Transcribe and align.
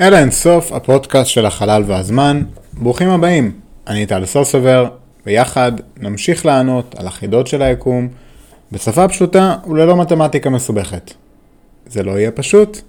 אלה 0.00 0.18
אינסוף, 0.18 0.72
הפודקאסט 0.72 1.30
של 1.30 1.46
החלל 1.46 1.84
והזמן. 1.86 2.42
ברוכים 2.72 3.08
הבאים, 3.10 3.52
אני 3.86 4.06
טל 4.06 4.26
סוסובר, 4.26 4.88
ויחד 5.26 5.72
נמשיך 5.96 6.46
לענות 6.46 6.94
על 6.98 7.06
החידות 7.06 7.46
של 7.46 7.62
היקום 7.62 8.08
בשפה 8.72 9.08
פשוטה 9.08 9.56
וללא 9.66 9.96
מתמטיקה 9.96 10.50
מסובכת. 10.50 11.14
זה 11.86 12.02
לא 12.02 12.10
יהיה 12.10 12.30
פשוט, 12.30 12.80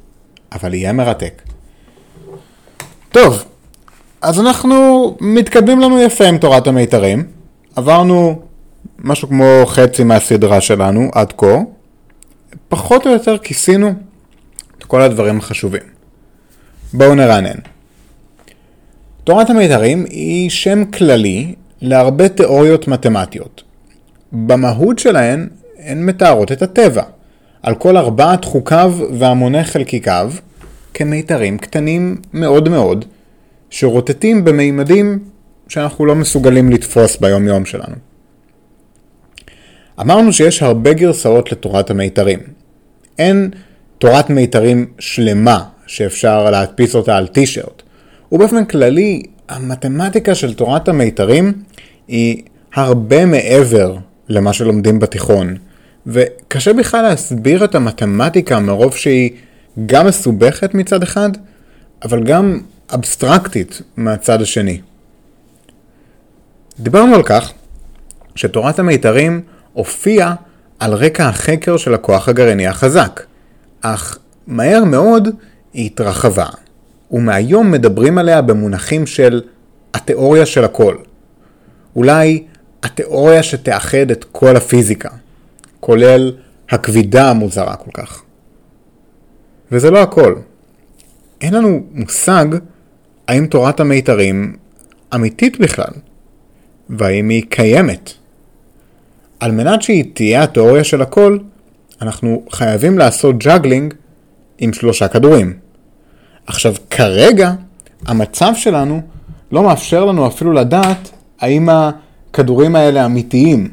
אבל 0.52 0.74
יהיה 0.74 0.94
מרתק. 0.94 1.42
טוב, 3.10 3.44
אז 4.22 4.40
אנחנו 4.40 5.18
מתקדמים 5.22 5.80
לנו 5.80 6.02
יפה 6.02 6.26
עם 6.26 6.38
תורת 6.38 6.68
המיתרים. 6.68 7.24
עברנו 7.76 8.42
משהו 9.00 9.28
כמו 9.28 9.64
חצי 9.66 10.04
מהסדרה 10.04 10.62
שלנו 10.62 11.10
עד 11.14 11.34
כה. 11.38 11.58
פחות 12.70 13.08
או 13.08 13.12
יותר 13.12 13.38
כיסינו 13.38 13.94
את 14.78 14.84
כל 14.84 15.02
הדברים 15.02 15.38
החשובים. 15.38 16.01
בואו 16.94 17.16
נרענן. 17.16 17.58
תורת 19.24 19.50
המיתרים 19.50 20.06
היא 20.10 20.50
שם 20.50 20.86
כללי 20.86 21.56
להרבה 21.82 22.30
תיאוריות 22.30 22.88
מתמטיות. 22.88 23.64
במהות 24.32 25.00
שלהן 25.00 25.48
הן 25.80 26.06
מתארות 26.06 26.52
את 26.52 26.62
הטבע, 26.62 27.04
על 27.64 27.76
כל 27.76 27.98
ארבעת 27.98 28.46
חוקיו 28.46 28.94
והמוני 29.14 29.64
חלקיקיו, 29.64 30.32
כמיתרים 30.94 31.58
קטנים 31.58 32.18
מאוד 32.34 32.70
מאוד, 32.70 33.06
שרוטטים 33.70 34.44
במימדים 34.44 35.20
שאנחנו 35.68 36.06
לא 36.06 36.16
מסוגלים 36.16 36.72
לתפוס 36.72 37.18
ביום 37.18 37.48
יום 37.48 37.66
שלנו. 37.66 37.96
אמרנו 40.02 40.34
שיש 40.34 40.64
הרבה 40.64 40.94
גרסאות 40.94 41.52
לתורת 41.52 41.90
המיתרים. 41.90 42.40
אין 43.18 43.50
תורת 43.98 44.30
מיתרים 44.30 44.86
שלמה 45.00 45.64
שאפשר 45.92 46.50
להדפיס 46.50 46.96
אותה 46.96 47.18
על 47.18 47.28
טישרט. 47.28 47.82
ובאופן 48.32 48.66
כללי, 48.66 49.24
המתמטיקה 49.50 50.36
של 50.36 50.54
תורת 50.54 50.88
המיתרים 50.88 51.54
היא 52.08 52.44
הרבה 52.74 53.26
מעבר 53.26 53.96
למה 54.30 54.54
שלומדים 54.54 55.00
בתיכון. 55.00 55.56
וקשה 56.08 56.74
בכלל 56.74 57.02
להסביר 57.02 57.64
את 57.64 57.76
המתמטיקה 57.76 58.60
מרוב 58.60 58.96
שהיא 58.96 59.32
גם 59.86 60.08
מסובכת 60.08 60.74
מצד 60.74 61.04
אחד, 61.04 61.30
אבל 62.04 62.24
גם 62.24 62.60
אבסטרקטית 62.94 63.82
מהצד 63.98 64.42
השני. 64.42 64.82
דיברנו 66.80 67.16
על 67.16 67.24
כך 67.24 67.52
שתורת 68.36 68.80
המיתרים 68.80 69.42
הופיעה 69.74 70.36
על 70.80 70.94
רקע 70.94 71.28
החקר 71.28 71.78
של 71.78 71.94
הכוח 71.94 72.30
הגרעיני 72.30 72.68
החזק, 72.68 73.22
אך 73.82 74.18
מהר 74.48 74.84
מאוד 74.84 75.30
היא 75.74 75.86
התרחבה, 75.86 76.46
ומהיום 77.12 77.72
מדברים 77.72 78.18
עליה 78.18 78.42
במונחים 78.42 79.08
של 79.08 79.42
התיאוריה 79.94 80.46
של 80.46 80.64
הכל. 80.64 80.96
אולי 81.96 82.44
התיאוריה 82.84 83.44
שתאחד 83.44 84.12
את 84.12 84.26
כל 84.32 84.56
הפיזיקה, 84.56 85.10
כולל 85.80 86.34
הכבידה 86.70 87.30
המוזרה 87.30 87.76
כל 87.76 87.92
כך. 87.94 88.22
וזה 89.72 89.92
לא 89.92 90.02
הכל. 90.02 90.36
אין 91.42 91.54
לנו 91.54 91.84
מושג 91.92 92.46
האם 93.28 93.46
תורת 93.46 93.80
המיתרים 93.80 94.56
אמיתית 95.16 95.60
בכלל, 95.60 95.94
והאם 96.90 97.30
היא 97.30 97.44
קיימת. 97.50 98.14
על 99.40 99.52
מנת 99.52 99.82
שהיא 99.82 100.06
תהיה 100.14 100.44
התיאוריה 100.44 100.84
של 100.84 101.02
הכל, 101.02 101.38
אנחנו 102.02 102.44
חייבים 102.52 102.98
לעשות 102.98 103.38
juggling 103.38 103.94
עם 104.62 104.74
שלושה 104.74 105.08
כדורים. 105.08 105.54
עכשיו, 106.48 106.74
כרגע, 106.90 107.52
המצב 108.08 108.52
שלנו 108.56 109.02
לא 109.52 109.64
מאפשר 109.64 110.06
לנו 110.06 110.28
אפילו 110.28 110.54
לדעת 110.54 111.10
האם 111.40 111.70
הכדורים 111.70 112.76
האלה 112.76 113.06
אמיתיים. 113.06 113.68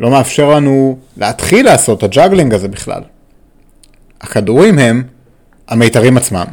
לא 0.00 0.10
מאפשר 0.10 0.50
לנו 0.50 0.98
להתחיל 1.16 1.66
לעשות 1.66 1.98
את 1.98 2.02
ה 2.02 2.08
juggling 2.08 2.54
הזה 2.54 2.68
בכלל. 2.68 3.02
הכדורים 4.20 4.78
הם 4.78 5.02
המיתרים 5.68 6.16
עצמם. 6.16 6.44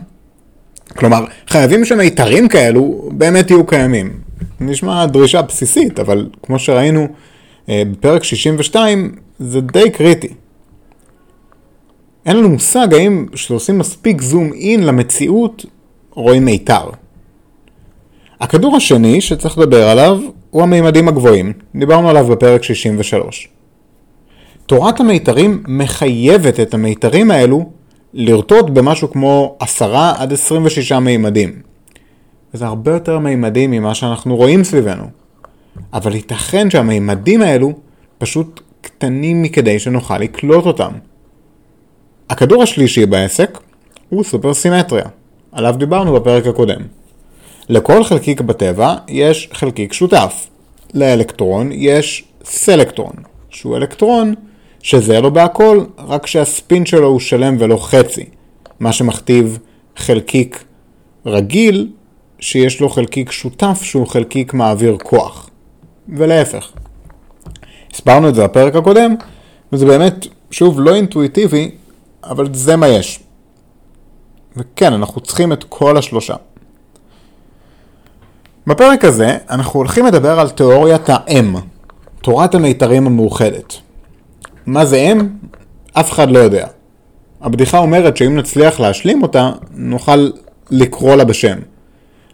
כלומר, 0.98 1.26
חייבים 1.48 1.86
שמיתרים 1.86 2.48
כאלו 2.48 3.10
באמת 3.12 3.52
יהיו 3.52 3.66
קיימים. 3.66 4.20
נשמע 4.60 5.06
דרישה 5.06 5.42
בסיסית, 5.42 6.00
אבל 6.00 6.30
כמו 6.44 6.60
שראינו 6.60 7.08
אה, 7.70 7.84
בפרק 7.92 8.24
62, 8.24 9.16
זה 9.40 9.62
די 9.62 9.90
קריטי. 9.90 10.34
אין 12.26 12.38
לנו 12.38 12.50
מושג 12.50 12.94
האם 12.94 13.26
כשעושים 13.32 13.78
מספיק 13.78 14.22
זום 14.22 14.54
אין 14.54 14.84
למציאות, 14.84 15.66
רואים 16.12 16.46
מיתר. 16.46 16.90
הכדור 18.40 18.76
השני 18.76 19.22
שצריך 19.22 19.58
לדבר 19.58 19.90
עליו 19.90 20.20
הוא 20.50 20.64
המימדים 20.64 21.08
הגבוהים, 21.08 21.54
דיברנו 21.76 22.10
עליו 22.10 22.28
בפרק 22.28 22.64
63. 22.64 23.50
תורת 24.66 25.00
המיתרים 25.00 25.64
מחייבת 25.68 26.60
את 26.60 26.74
המיתרים 26.74 27.32
האלו 27.32 27.70
לרטוט 28.14 28.70
במשהו 28.70 29.12
כמו 29.12 29.58
10 29.60 29.96
עד 30.18 30.34
26 30.34 30.92
מימדים. 30.92 31.62
וזה 32.54 32.66
הרבה 32.66 32.92
יותר 32.92 33.20
מימדים 33.20 33.72
ממה 33.72 33.96
שאנחנו 33.96 34.36
רואים 34.36 34.64
סביבנו. 34.64 35.04
אבל 35.94 36.16
ייתכן 36.16 36.70
שהמימדים 36.70 37.42
האלו 37.42 37.74
פשוט 38.18 38.62
קטנים 38.82 39.42
מכדי 39.42 39.80
שנוכל 39.80 40.18
לקלוט 40.18 40.66
אותם. 40.66 40.92
הכדור 42.30 42.64
השלישי 42.64 43.06
בעסק 43.06 43.60
הוא 44.10 44.24
סופרסימטריה, 44.24 45.06
עליו 45.52 45.76
דיברנו 45.78 46.14
בפרק 46.14 46.48
הקודם. 46.48 46.82
לכל 47.70 48.04
חלקיק 48.04 48.42
בטבע 48.42 48.96
יש 49.08 49.50
חלקיק 49.54 49.94
שותף. 49.94 50.48
לאלקטרון 50.94 51.70
יש 51.72 52.24
סלקטרון, 52.44 53.14
שהוא 53.50 53.78
אלקטרון 53.78 54.34
שזה 54.82 55.20
לו 55.20 55.32
בהכל, 55.32 55.86
רק 55.98 56.28
שהספין 56.28 56.86
שלו 56.86 57.08
הוא 57.08 57.20
שלם 57.20 57.56
ולא 57.60 57.78
חצי, 57.78 58.26
מה 58.80 58.94
שמכתיב 58.94 59.60
חלקיק 59.96 60.64
רגיל 61.26 61.88
שיש 62.40 62.82
לו 62.82 62.90
חלקיק 62.90 63.32
שותף 63.32 63.80
שהוא 63.84 64.08
חלקיק 64.08 64.54
מעביר 64.54 64.98
כוח, 65.04 65.50
ולהפך. 66.10 66.72
הסברנו 67.94 68.30
את 68.30 68.36
זה 68.36 68.44
בפרק 68.44 68.76
הקודם, 68.76 69.16
וזה 69.74 69.86
באמת, 69.86 70.28
שוב, 70.52 70.80
לא 70.80 70.96
אינטואיטיבי, 70.96 71.72
אבל 72.24 72.54
זה 72.54 72.76
מה 72.76 72.88
יש. 72.88 73.20
וכן, 74.58 74.94
אנחנו 74.94 75.22
צריכים 75.22 75.54
את 75.54 75.64
כל 75.70 75.98
השלושה. 75.98 76.36
בפרק 78.68 79.06
הזה 79.06 79.38
אנחנו 79.50 79.80
הולכים 79.80 80.06
לדבר 80.06 80.40
על 80.40 80.50
תיאוריית 80.50 81.10
ה-M, 81.10 81.58
תורת 82.22 82.56
המיתרים 82.56 83.08
המאוחדת. 83.08 83.74
מה 84.66 84.86
זה 84.86 85.14
M? 85.18 85.24
אף 85.94 86.12
אחד 86.12 86.32
לא 86.32 86.40
יודע. 86.40 86.68
הבדיחה 87.42 87.78
אומרת 87.78 88.18
שאם 88.18 88.38
נצליח 88.38 88.80
להשלים 88.80 89.24
אותה, 89.24 89.52
נוכל 89.72 90.30
לקרוא 90.72 91.16
לה 91.16 91.24
בשם. 91.24 91.58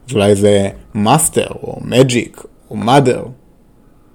אז 0.09 0.15
אולי 0.15 0.35
זה 0.35 0.69
master, 0.95 1.47
או 1.63 1.77
magic, 1.81 2.43
או 2.71 2.75
mother. 2.75 3.25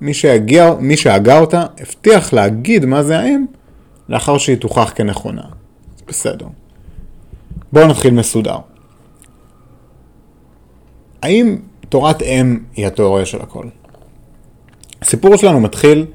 מי, 0.01 0.15
שהגיע, 0.15 0.75
מי 0.81 0.97
שהגה 0.97 1.39
אותה 1.39 1.65
הבטיח 1.81 2.33
להגיד 2.33 2.85
מה 2.85 3.03
זה 3.03 3.19
האם 3.19 3.45
לאחר 4.11 4.39
שהיא 4.39 4.57
תוכח 4.57 4.93
כנכונה. 4.95 5.43
בסדר. 6.09 6.47
בואו 7.73 7.87
נתחיל 7.87 8.15
מסודר. 8.15 8.57
האם 11.23 11.59
תורת 11.89 12.23
אם 12.23 12.59
היא 12.77 12.87
התיאוריה 12.87 13.27
של 13.27 13.41
הכל? 13.43 13.65
הסיפור 15.03 15.37
שלנו 15.37 15.61
מתחיל 15.61 16.07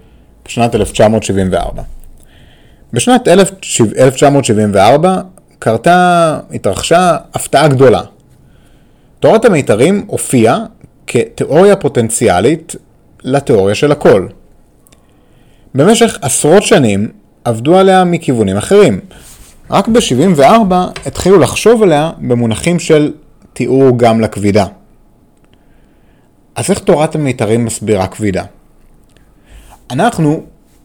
בשנת 0.46 0.76
1974. 0.76 1.84
בשנת 2.94 3.28
1974 3.28 5.22
קרתה, 5.60 6.40
התרחשה 6.54 7.18
הפתעה 7.34 7.68
גדולה. 7.68 8.02
תורת 9.20 9.46
המיתרים 9.46 10.06
הופיעה 10.08 10.60
כתיאוריה 11.08 11.76
פוטנציאלית 11.76 12.76
לתיאוריה 13.24 13.76
של 13.76 13.92
הכל. 13.92 14.28
במשך 15.76 16.18
עשרות 16.22 16.64
שנים 16.64 17.12
עבדו 17.46 17.78
עליה 17.78 18.04
מכיוונים 18.04 18.58
אחרים. 18.58 19.00
רק 19.70 19.88
ב-74 19.88 20.74
התחילו 21.06 21.40
לחשוב 21.40 21.84
עליה 21.84 22.12
במונחים 22.18 22.80
של 22.80 23.14
תיאור 23.54 23.98
גם 23.98 24.22
לכבידה. 24.22 24.66
אז 26.56 26.70
איך 26.70 26.80
תורת 26.80 27.16
המיתרים 27.16 27.66
מסבירה 27.66 28.08
כבידה? 28.08 28.44
אנחנו, 29.92 30.44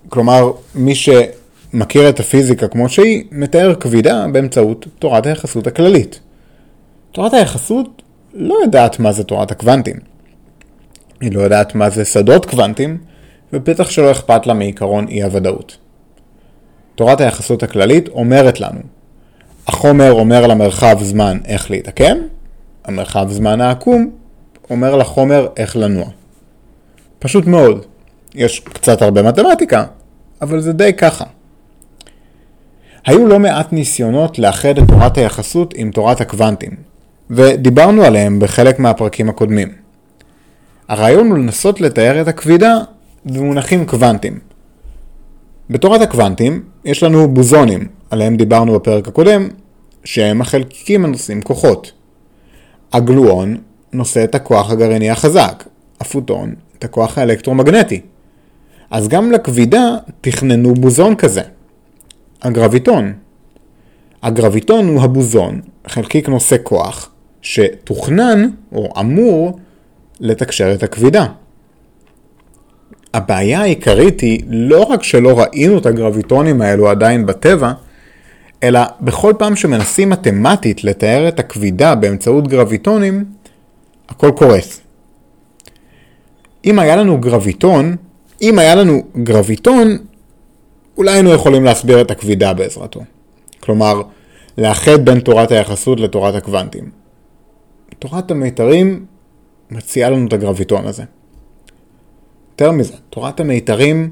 כלומר 0.09 0.53
מי 0.75 0.95
שמכיר 0.95 2.09
את 2.09 2.21
הפיזיקה 2.21 2.69
כמו 2.69 2.89
שהיא, 2.89 3.25
מתאר 3.33 3.75
כבידה 3.75 4.27
באמצעות 4.33 4.87
תורת 4.99 5.27
היחסות 5.27 5.67
הכללית. 5.67 6.21
תורת 7.13 7.35
היחסות 7.35 8.03
לא 8.35 8.55
יודעת 8.63 9.01
מה 9.01 9.13
זה 9.13 9.25
תורת 9.25 9.51
הקוונטים. 9.51 9.97
היא 11.21 11.33
לא 11.33 11.41
יודעת 11.41 11.75
מה 11.75 11.91
זה 11.91 12.05
שדות 12.05 12.47
קוונטים, 12.47 12.99
ובטח 13.53 13.91
שלא 13.91 14.11
אכפת 14.11 14.47
לה 14.47 14.55
מעיקרון 14.55 15.09
אי 15.09 15.23
הוודאות. 15.23 15.80
תורת 17.01 17.21
היחסות 17.21 17.63
הכללית 17.63 18.09
אומרת 18.09 18.61
לנו, 18.61 18.81
החומר 19.67 20.13
אומר 20.13 20.47
למרחב 20.47 20.97
זמן 21.03 21.39
איך 21.45 21.71
להתעקם, 21.71 22.17
המרחב 22.85 23.27
זמן 23.31 23.61
העקום 23.61 24.11
אומר 24.71 24.97
לחומר 24.97 25.49
איך 25.57 25.77
לנוע. 25.77 26.07
פשוט 27.19 27.47
מאוד. 27.47 27.87
יש 28.35 28.61
קצת 28.61 29.03
הרבה 29.03 29.23
מתמטיקה, 29.23 29.85
אבל 30.43 30.61
זה 30.61 30.73
די 30.73 30.93
ככה. 30.93 31.25
היו 33.07 33.27
לא 33.27 33.39
מעט 33.39 33.73
ניסיונות 33.73 34.39
לאחד 34.39 34.79
את 34.79 34.85
תורת 34.89 35.19
היחסות 35.19 35.75
עם 35.77 35.91
תורת 35.91 36.21
הקוונטים, 36.21 36.77
ודיברנו 37.31 38.03
עליהם 38.03 38.41
בחלק 38.41 38.79
מהפרקים 38.79 39.29
הקודמים. 39.29 39.73
הרעיון 40.89 41.31
הוא 41.31 41.39
לנסות 41.39 41.81
לתאר 41.81 42.21
את 42.21 42.29
הכבידה 42.29 42.79
במונחים 43.25 43.87
קוונטיים. 43.87 44.50
בתורת 45.71 46.01
הקוונטים 46.01 46.63
יש 46.85 47.03
לנו 47.03 47.29
בוזונים, 47.29 47.89
עליהם 48.11 48.37
דיברנו 48.37 48.75
בפרק 48.75 49.09
הקודם, 49.09 49.49
שהם 50.05 50.41
החלקיקים 50.41 51.05
הנושאים 51.05 51.43
כוחות. 51.43 51.93
הגלואון 52.93 53.57
נושא 53.93 54.25
את 54.25 54.35
הכוח 54.35 54.71
הגרעיני 54.71 55.11
החזק, 55.11 55.65
הפוטון 56.01 56.55
את 56.79 56.85
הכוח 56.85 57.19
האלקטרומגנטי. 57.19 58.01
אז 58.91 59.09
גם 59.09 59.33
לכבידה 59.33 59.97
תכננו 60.21 60.75
בוזון 60.75 61.15
כזה. 61.15 61.43
הגרביטון. 62.43 63.13
הגרביטון 64.23 64.89
הוא 64.89 65.03
הבוזון, 65.03 65.61
חלקיק 65.87 66.29
נושא 66.29 66.57
כוח, 66.63 67.11
שתוכנן 67.43 68.49
או 68.73 68.93
אמור 69.01 69.59
לתקשר 70.21 70.75
את 70.75 70.83
הכבידה. 70.83 71.27
הבעיה 73.15 73.61
העיקרית 73.61 74.21
היא 74.21 74.43
לא 74.49 74.83
רק 74.83 75.03
שלא 75.03 75.41
ראינו 75.41 75.79
את 75.79 75.87
הגרביטונים 75.87 76.63
האלו 76.63 76.89
עדיין 76.89 77.27
בטבע, 77.27 77.73
אלא 78.63 78.81
בכל 79.01 79.33
פעם 79.39 79.57
שמנסים 79.57 80.11
מתמטית 80.11 80.85
לתאר 80.85 81.29
את 81.29 81.41
הכבידה 81.41 81.95
באמצעות 81.95 82.49
גרביטונים, 82.49 83.25
הכל 84.09 84.31
קורס. 84.31 84.81
אם 86.65 86.79
היה 86.79 86.97
לנו 86.97 87.21
גרביטון, 87.21 87.97
אם 88.43 88.59
היה 88.59 88.75
לנו 88.75 89.03
גרביטון, 89.23 89.97
אולי 90.97 91.13
היינו 91.13 91.31
יכולים 91.31 91.65
להסביר 91.65 92.01
את 92.01 92.11
הכבידה 92.11 92.55
בעזרתו. 92.55 93.01
כלומר, 93.61 94.03
לאחד 94.59 95.05
בין 95.05 95.21
תורת 95.21 95.53
היחסות 95.53 96.01
לתורת 96.01 96.35
הקוונטים. 96.35 96.91
תורת 97.99 98.31
המיתרים 98.31 99.05
מציעה 99.71 100.11
לנו 100.11 100.27
את 100.27 100.33
הגרביטון 100.33 100.87
הזה. 100.87 101.05
יותר 102.61 102.73
מזה, 102.73 102.93
תורת 103.11 103.41
המיתרים 103.41 104.11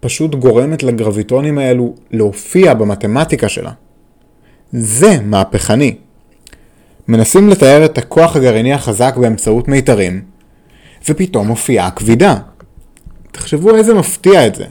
פשוט 0.00 0.34
גורמת 0.34 0.82
לגרביטונים 0.82 1.58
האלו 1.58 1.94
להופיע 2.10 2.74
במתמטיקה 2.74 3.48
שלה. 3.48 3.70
זה 4.72 5.20
מהפכני. 5.22 5.94
מנסים 7.08 7.48
לתאר 7.48 7.84
את 7.84 7.98
הכוח 7.98 8.36
הגרעיני 8.36 8.72
החזק 8.72 9.16
באמצעות 9.16 9.68
מיתרים, 9.68 10.22
ופתאום 11.08 11.46
מופיעה 11.46 11.86
הכבידה. 11.86 12.34
תחשבו 13.32 13.76
איזה 13.76 13.94
מפתיע 13.94 14.46
את 14.46 14.54
זה. 14.54 14.64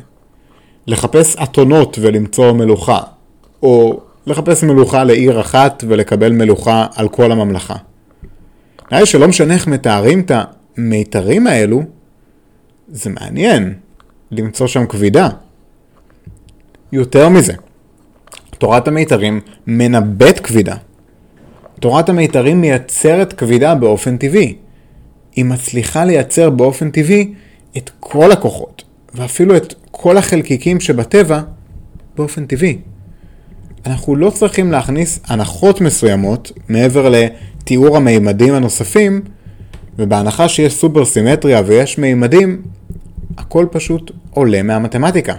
לחפש 0.87 1.35
אתונות 1.43 1.97
ולמצוא 2.01 2.51
מלוכה, 2.51 2.99
או 3.63 3.99
לחפש 4.27 4.63
מלוכה 4.63 5.03
לעיר 5.03 5.41
אחת 5.41 5.83
ולקבל 5.87 6.31
מלוכה 6.31 6.85
על 6.95 7.09
כל 7.09 7.31
הממלכה. 7.31 7.75
נראה 8.91 9.05
שלא 9.05 9.27
משנה 9.27 9.53
איך 9.53 9.67
מתארים 9.67 10.19
את 10.19 10.31
המיתרים 10.77 11.47
האלו, 11.47 11.96
זה 12.91 13.09
מעניין 13.09 13.73
למצוא 14.31 14.67
שם 14.67 14.85
כבידה. 14.85 15.29
יותר 16.91 17.29
מזה, 17.29 17.53
תורת 18.57 18.87
המיתרים 18.87 19.41
מנבאת 19.67 20.39
כבידה. 20.39 20.75
תורת 21.79 22.09
המיתרים 22.09 22.61
מייצרת 22.61 23.33
כבידה 23.33 23.75
באופן 23.75 24.17
טבעי. 24.17 24.55
היא 25.35 25.45
מצליחה 25.45 26.05
לייצר 26.05 26.49
באופן 26.49 26.91
טבעי 26.91 27.33
את 27.77 27.91
כל 27.99 28.31
הכוחות, 28.31 28.83
ואפילו 29.13 29.57
את 29.57 29.73
כל 29.91 30.17
החלקיקים 30.17 30.79
שבטבע 30.79 31.41
באופן 32.15 32.45
טבעי. 32.45 32.77
אנחנו 33.85 34.15
לא 34.15 34.29
צריכים 34.29 34.71
להכניס 34.71 35.19
הנחות 35.27 35.81
מסוימות 35.81 36.51
מעבר 36.69 37.09
לתיאור 37.09 37.97
המימדים 37.97 38.53
הנוספים, 38.53 39.21
ובהנחה 39.99 40.49
שיש 40.49 40.73
סופר 40.73 41.05
סימטריה 41.05 41.61
ויש 41.65 41.97
מימדים, 41.97 42.61
הכל 43.37 43.65
פשוט 43.71 44.11
עולה 44.31 44.63
מהמתמטיקה. 44.63 45.35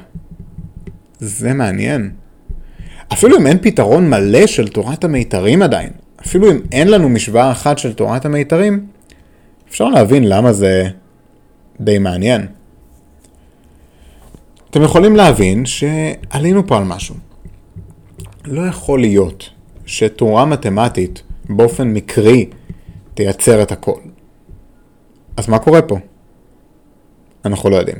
זה 1.18 1.54
מעניין. 1.54 2.10
אפילו 3.12 3.38
אם 3.38 3.46
אין 3.46 3.58
פתרון 3.62 4.10
מלא 4.10 4.46
של 4.46 4.68
תורת 4.68 5.04
המיתרים 5.04 5.62
עדיין, 5.62 5.90
אפילו 6.26 6.50
אם 6.50 6.60
אין 6.72 6.88
לנו 6.88 7.08
משוואה 7.08 7.50
אחת 7.50 7.78
של 7.78 7.92
תורת 7.92 8.24
המיתרים, 8.24 8.86
אפשר 9.68 9.88
להבין 9.88 10.28
למה 10.28 10.52
זה 10.52 10.88
די 11.80 11.98
מעניין. 11.98 12.46
אתם 14.70 14.82
יכולים 14.82 15.16
להבין 15.16 15.66
שעלינו 15.66 16.66
פה 16.66 16.76
על 16.76 16.84
משהו. 16.84 17.14
לא 18.44 18.66
יכול 18.66 19.00
להיות 19.00 19.50
שתורה 19.86 20.44
מתמטית 20.44 21.22
באופן 21.48 21.88
מקרי 21.88 22.46
תייצר 23.14 23.62
את 23.62 23.72
הכל. 23.72 24.00
אז 25.38 25.48
מה 25.48 25.58
קורה 25.58 25.82
פה? 25.82 25.98
אנחנו 27.44 27.70
לא 27.70 27.76
יודעים. 27.76 27.96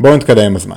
בואו 0.00 0.16
נתקדם 0.16 0.42
עם 0.42 0.56
הזמן. 0.56 0.76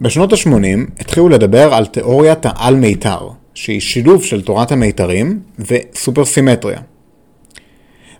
בשנות 0.00 0.32
ה-80 0.32 1.00
התחילו 1.00 1.28
לדבר 1.28 1.74
על 1.74 1.86
תיאוריית 1.86 2.38
העל-מיתר, 2.46 3.28
שהיא 3.54 3.80
שילוב 3.80 4.24
של 4.24 4.42
תורת 4.42 4.72
המיתרים 4.72 5.40
וסופרסימטריה. 5.58 6.80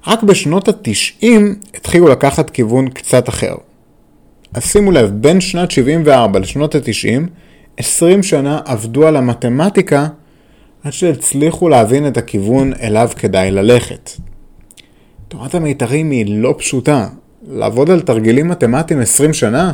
רק 0.06 0.22
בשנות 0.22 0.68
ה-90 0.68 1.26
התחילו 1.74 2.08
לקחת 2.08 2.50
כיוון 2.50 2.88
קצת 2.88 3.28
אחר. 3.28 3.54
אז 4.54 4.64
שימו 4.64 4.92
לב, 4.92 5.10
בין 5.10 5.40
שנת 5.40 5.70
74 5.70 6.38
לשנות 6.38 6.74
ה-90, 6.74 7.28
20 7.76 8.22
שנה 8.22 8.60
עבדו 8.64 9.06
על 9.06 9.16
המתמטיקה 9.16 10.06
עד 10.84 10.92
שהצליחו 10.92 11.68
להבין 11.68 12.06
את 12.06 12.16
הכיוון 12.16 12.72
אליו 12.82 13.10
כדאי 13.16 13.50
ללכת. 13.50 14.10
תורת 15.30 15.54
המיתרים 15.54 16.10
היא 16.10 16.40
לא 16.42 16.54
פשוטה. 16.58 17.08
לעבוד 17.48 17.90
על 17.90 18.00
תרגילים 18.00 18.48
מתמטיים 18.48 19.00
20 19.00 19.32
שנה? 19.32 19.72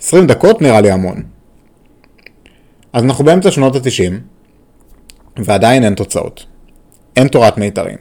20 0.00 0.26
דקות 0.26 0.62
נראה 0.62 0.80
לי 0.80 0.90
המון. 0.90 1.22
אז 2.92 3.04
אנחנו 3.04 3.24
באמצע 3.24 3.50
שנות 3.50 3.76
ה-90, 3.76 4.12
ועדיין 5.36 5.84
אין 5.84 5.94
תוצאות. 5.94 6.46
אין 7.16 7.28
תורת 7.28 7.58
מיתרים. 7.58 7.96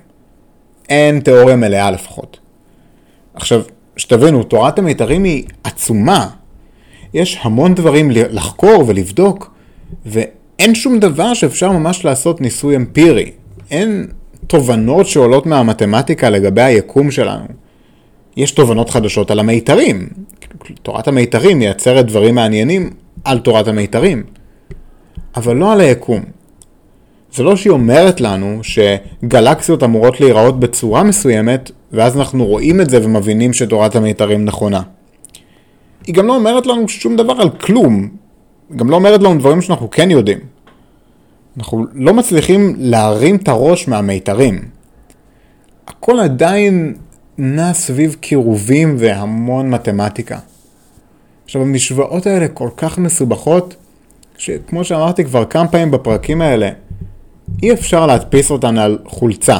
אין 0.90 1.20
תיאוריה 1.20 1.56
מלאה 1.56 1.92
לפחות. 1.92 2.40
עכשיו, 3.34 3.62
שתבינו, 3.98 4.44
תורת 4.44 4.80
המיתרים 4.80 5.24
היא 5.24 5.44
עצומה. 5.64 6.30
יש 7.14 7.40
המון 7.42 7.76
דברים 7.76 8.12
לחקור 8.12 8.84
ולבדוק, 8.88 9.52
ואין 10.06 10.76
שום 10.76 11.00
דבר 11.00 11.34
שאפשר 11.34 11.72
ממש 11.72 12.06
לעשות 12.06 12.42
ניסוי 12.42 12.76
אמפירי. 12.76 13.32
אין 13.72 14.08
תובנות 14.48 15.06
שעולות 15.06 15.46
מהמתמטיקה 15.46 16.30
לגבי 16.30 16.62
היקום 16.62 17.12
שלנו. 17.12 17.46
יש 18.38 18.52
תובנות 18.52 18.90
חדשות 18.90 19.32
על 19.32 19.40
המיתרים. 19.40 20.10
תורת 20.82 21.08
המיתרים 21.08 21.60
מייצרת 21.60 22.06
דברים 22.06 22.36
מעניינים 22.36 22.90
על 23.24 23.40
תורת 23.40 23.68
המיתרים, 23.68 24.24
אבל 25.36 25.56
לא 25.56 25.74
על 25.74 25.82
היקום. 25.82 26.24
זה 27.34 27.44
לא 27.44 27.56
שהיא 27.56 27.72
אומרת 27.72 28.22
לנו 28.22 28.60
שגלקסיות 28.64 29.84
אמורות 29.84 30.20
להיראות 30.20 30.60
בצורה 30.60 31.04
מסוימת, 31.04 31.72
ואז 31.92 32.18
אנחנו 32.18 32.46
רואים 32.46 32.82
את 32.82 32.90
זה 32.90 33.06
ומבינים 33.06 33.54
שתורת 33.54 33.96
המיתרים 33.96 34.46
נכונה. 34.46 34.82
היא 36.08 36.16
גם 36.16 36.28
לא 36.28 36.36
אומרת 36.36 36.66
לנו 36.66 36.88
שום 36.88 37.16
דבר 37.16 37.34
על 37.42 37.50
כלום. 37.50 38.10
גם 38.76 38.90
לא 38.90 38.96
אומרת 38.96 39.22
לנו 39.22 39.40
דברים 39.40 39.62
שאנחנו 39.62 39.92
כן 39.92 40.12
יודעים. 40.12 40.53
אנחנו 41.58 41.86
לא 41.94 42.14
מצליחים 42.14 42.76
להרים 42.78 43.36
את 43.36 43.48
הראש 43.48 43.88
מהמיתרים. 43.88 44.62
הכל 45.88 46.20
עדיין 46.20 46.94
נע 47.38 47.74
סביב 47.74 48.16
קירובים 48.20 48.96
והמון 49.00 49.70
מתמטיקה. 49.70 50.40
עכשיו, 51.46 51.62
המשוואות 51.62 52.28
האלה 52.28 52.48
כל 52.48 52.70
כך 52.78 52.98
מסובכות, 52.98 53.76
שכמו 54.38 54.84
שאמרתי 54.84 55.26
כבר 55.26 55.46
כמה 55.46 55.68
פעמים 55.68 55.92
בפרקים 55.92 56.42
האלה, 56.42 56.70
אי 57.64 57.74
אפשר 57.74 58.06
להדפיס 58.06 58.52
אותן 58.52 58.78
על 58.78 58.98
חולצה. 59.06 59.58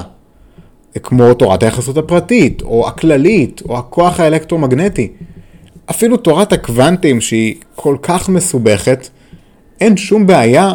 כמו 1.04 1.34
תורת 1.34 1.64
היחסות 1.64 1.98
הפרטית, 1.98 2.62
או 2.62 2.88
הכללית, 2.88 3.62
או 3.70 3.78
הכוח 3.78 4.20
האלקטרומגנטי. 4.20 5.12
אפילו 5.90 6.18
תורת 6.18 6.54
הקוונטים, 6.54 7.22
שהיא 7.22 7.56
כל 7.76 7.98
כך 8.02 8.30
מסובכת, 8.30 9.08
אין 9.82 9.98
שום 9.98 10.28
בעיה 10.28 10.74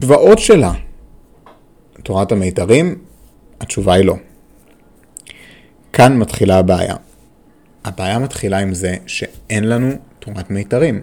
בצבאות 0.00 0.38
שלה. 0.38 0.72
תורת 2.02 2.32
המיתרים, 2.32 2.98
התשובה 3.60 3.94
היא 3.94 4.04
לא. 4.04 4.14
כאן 5.92 6.18
מתחילה 6.18 6.58
הבעיה. 6.58 6.94
הבעיה 7.84 8.18
מתחילה 8.18 8.58
עם 8.58 8.74
זה 8.74 8.96
שאין 9.06 9.64
לנו 9.64 9.90
תורת 10.18 10.50
מיתרים. 10.50 11.02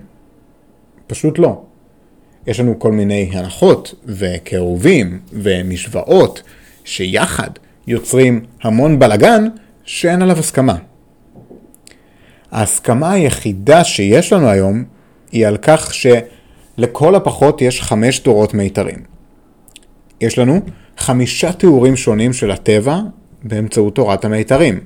פשוט 1.07 1.39
לא. 1.39 1.61
יש 2.47 2.59
לנו 2.59 2.79
כל 2.79 2.91
מיני 2.91 3.29
הנחות 3.33 3.93
וקירובים 4.05 5.19
ומשוואות 5.33 6.41
שיחד 6.85 7.49
יוצרים 7.87 8.45
המון 8.61 8.99
בלגן 8.99 9.47
שאין 9.85 10.21
עליו 10.21 10.39
הסכמה. 10.39 10.77
ההסכמה 12.51 13.11
היחידה 13.11 13.83
שיש 13.83 14.33
לנו 14.33 14.49
היום 14.49 14.83
היא 15.31 15.47
על 15.47 15.57
כך 15.57 15.93
שלכל 16.79 17.15
הפחות 17.15 17.61
יש 17.61 17.81
חמש 17.81 18.19
תורות 18.19 18.53
מיתרים. 18.53 18.97
יש 20.21 20.39
לנו 20.39 20.59
חמישה 20.97 21.51
תיאורים 21.51 21.95
שונים 21.95 22.33
של 22.33 22.51
הטבע 22.51 22.99
באמצעות 23.43 23.95
תורת 23.95 24.25
המיתרים. 24.25 24.79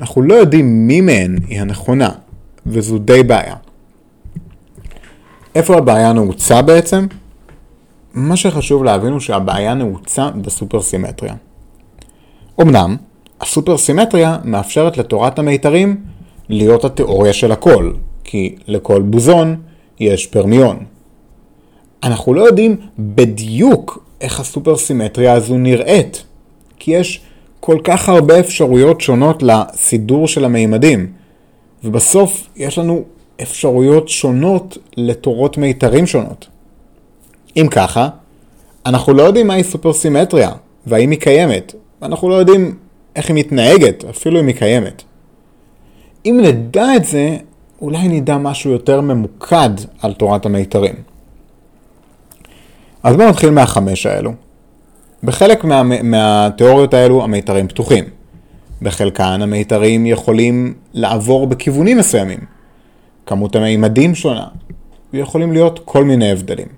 אנחנו 0.00 0.22
לא 0.22 0.34
יודעים 0.34 0.86
מי 0.86 1.00
מהן 1.00 1.38
היא 1.48 1.60
הנכונה, 1.60 2.10
וזו 2.66 2.98
די 2.98 3.22
בעיה. 3.22 3.54
איפה 5.54 5.76
הבעיה 5.76 6.12
נעוצה 6.12 6.62
בעצם? 6.62 7.06
מה 8.14 8.36
שחשוב 8.36 8.84
להבין 8.84 9.12
הוא 9.12 9.20
שהבעיה 9.20 9.74
נעוצה 9.74 10.30
בסופרסימטריה. 10.30 11.34
אמנם, 12.60 12.96
הסופרסימטריה 13.40 14.38
מאפשרת 14.44 14.98
לתורת 14.98 15.38
המיתרים 15.38 15.96
להיות 16.48 16.84
התיאוריה 16.84 17.32
של 17.32 17.52
הכל, 17.52 17.92
כי 18.24 18.56
לכל 18.66 19.02
בוזון 19.02 19.56
יש 20.00 20.26
פרמיון. 20.26 20.84
אנחנו 22.02 22.34
לא 22.34 22.42
יודעים 22.42 22.76
בדיוק 22.98 24.04
איך 24.20 24.40
הסופרסימטריה 24.40 25.32
הזו 25.32 25.58
נראית, 25.58 26.24
כי 26.78 26.90
יש 26.90 27.20
כל 27.60 27.78
כך 27.84 28.08
הרבה 28.08 28.40
אפשרויות 28.40 29.00
שונות 29.00 29.42
לסידור 29.42 30.28
של 30.28 30.44
המימדים, 30.44 31.12
ובסוף 31.84 32.48
יש 32.56 32.78
לנו 32.78 33.04
אפשרויות 33.42 34.08
שונות 34.08 34.78
לתורות 34.96 35.58
מיתרים 35.58 36.06
שונות. 36.06 36.46
אם 37.56 37.66
ככה, 37.70 38.08
אנחנו 38.86 39.14
לא 39.14 39.22
יודעים 39.22 39.46
מהי 39.46 39.64
סופרסימטריה, 39.64 40.50
והאם 40.86 41.10
היא 41.10 41.20
קיימת, 41.20 41.74
ואנחנו 42.02 42.28
לא 42.28 42.34
יודעים 42.34 42.74
איך 43.16 43.28
היא 43.28 43.36
מתנהגת, 43.36 44.04
אפילו 44.04 44.40
אם 44.40 44.46
היא 44.46 44.56
קיימת. 44.56 45.02
אם 46.26 46.40
נדע 46.42 46.96
את 46.96 47.04
זה, 47.04 47.36
אולי 47.80 48.08
נדע 48.08 48.38
משהו 48.38 48.70
יותר 48.70 49.00
ממוקד 49.00 49.70
על 50.02 50.12
תורת 50.12 50.46
המיתרים. 50.46 50.94
אז 53.02 53.16
בואו 53.16 53.28
נתחיל 53.28 53.50
מהחמש 53.50 54.06
האלו. 54.06 54.32
בחלק 55.22 55.64
מה, 55.64 55.82
מהתיאוריות 55.82 56.94
האלו 56.94 57.24
המיתרים 57.24 57.68
פתוחים. 57.68 58.04
בחלקן 58.82 59.42
המיתרים 59.42 60.06
יכולים 60.06 60.74
לעבור 60.94 61.46
בכיוונים 61.46 61.98
מסוימים. 61.98 62.38
כמות 63.26 63.56
המימדים 63.56 64.14
שונה, 64.14 64.46
ויכולים 65.12 65.52
להיות 65.52 65.80
כל 65.84 66.04
מיני 66.04 66.30
הבדלים. 66.30 66.68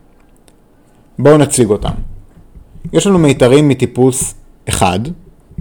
בואו 1.18 1.38
נציג 1.38 1.70
אותם. 1.70 1.94
יש 2.92 3.06
לנו 3.06 3.18
מיתרים 3.18 3.68
מטיפוס 3.68 4.34
1, 4.68 5.00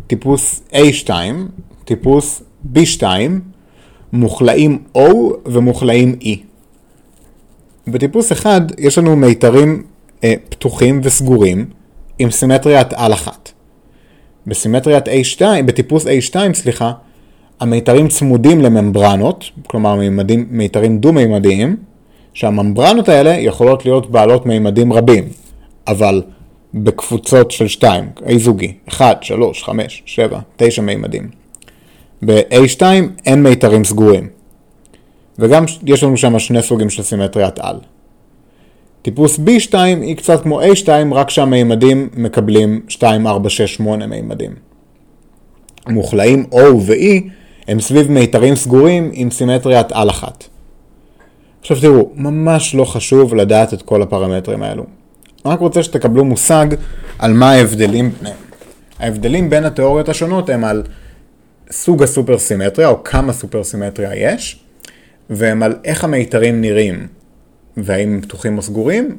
טיפוס 0.07 0.61
A2, 0.71 1.09
טיפוס 1.85 2.41
B2, 2.73 3.03
מוכלאים 4.15 4.77
O 4.97 5.01
ומוכלאים 5.45 6.15
E. 6.21 6.27
בטיפוס 7.87 8.31
1 8.31 8.61
יש 8.77 8.97
לנו 8.97 9.15
מיתרים 9.15 9.83
אה, 10.23 10.33
פתוחים 10.49 11.01
וסגורים 11.03 11.65
עם 12.19 12.31
סימטריית 12.31 12.93
על 12.93 13.13
אחת. 13.13 13.51
בסימטריית 14.47 15.07
A2, 15.07 15.41
בטיפוס 15.65 16.05
A2, 16.05 16.53
סליחה, 16.53 16.91
המיתרים 17.59 18.07
צמודים 18.07 18.61
לממברנות, 18.61 19.45
כלומר 19.67 19.95
מימדים, 19.95 20.47
מיתרים 20.49 20.97
דו-מימדיים, 20.97 21.75
שהממברנות 22.33 23.09
האלה 23.09 23.29
יכולות 23.29 23.85
להיות 23.85 24.11
בעלות 24.11 24.45
מימדים 24.45 24.93
רבים, 24.93 25.23
אבל 25.87 26.21
בקבוצות 26.73 27.51
של 27.51 27.67
2, 27.67 28.09
A 28.25 28.37
זוגי, 28.37 28.73
1, 28.89 29.23
3, 29.23 29.63
5, 29.63 30.03
7, 30.05 30.39
9 30.57 30.81
מימדים. 30.81 31.44
ב-A2 32.25 32.81
אין 33.25 33.43
מיתרים 33.43 33.83
סגורים. 33.83 34.27
וגם 35.39 35.65
יש 35.85 36.03
לנו 36.03 36.17
שם 36.17 36.39
שני 36.39 36.61
סוגים 36.61 36.89
של 36.89 37.03
סימטריית 37.03 37.59
על. 37.59 37.79
טיפוס 39.01 39.39
B2 39.39 39.77
היא 39.77 40.17
קצת 40.17 40.43
כמו 40.43 40.61
A2, 40.61 40.87
רק 41.11 41.29
שהמימדים 41.29 42.09
מקבלים 42.15 42.81
2, 42.87 43.27
4, 43.27 43.49
6, 43.49 43.75
8 43.75 44.07
מימדים. 44.07 44.51
מוכלאים 45.87 46.45
O 46.51 46.57
ו-E 46.57 47.29
הם 47.67 47.79
סביב 47.79 48.11
מיתרים 48.11 48.55
סגורים 48.55 49.09
עם 49.13 49.31
סימטריית 49.31 49.91
על 49.91 50.09
אחת. 50.09 50.43
עכשיו 51.61 51.81
תראו, 51.81 52.09
ממש 52.15 52.75
לא 52.75 52.85
חשוב 52.85 53.35
לדעת 53.35 53.73
את 53.73 53.81
כל 53.81 54.01
הפרמטרים 54.01 54.63
האלו. 54.63 54.83
אני 55.45 55.53
רק 55.53 55.59
רוצה 55.59 55.83
שתקבלו 55.83 56.25
מושג 56.25 56.67
על 57.19 57.33
מה 57.33 57.51
ההבדלים 57.51 58.11
ביניהם. 58.11 58.37
ההבדלים 58.99 59.49
בין 59.49 59.65
התיאוריות 59.65 60.09
השונות 60.09 60.49
הם 60.49 60.63
על 60.63 60.83
סוג 61.71 62.03
הסופרסימטריה, 62.03 62.87
או 62.87 63.03
כמה 63.03 63.33
סופרסימטריה 63.33 64.33
יש, 64.33 64.59
והם 65.29 65.63
על 65.63 65.75
איך 65.83 66.03
המיתרים 66.03 66.61
נראים, 66.61 67.07
והאם 67.77 68.13
הם 68.13 68.21
פתוחים 68.21 68.57
או 68.57 68.61
סגורים, 68.61 69.17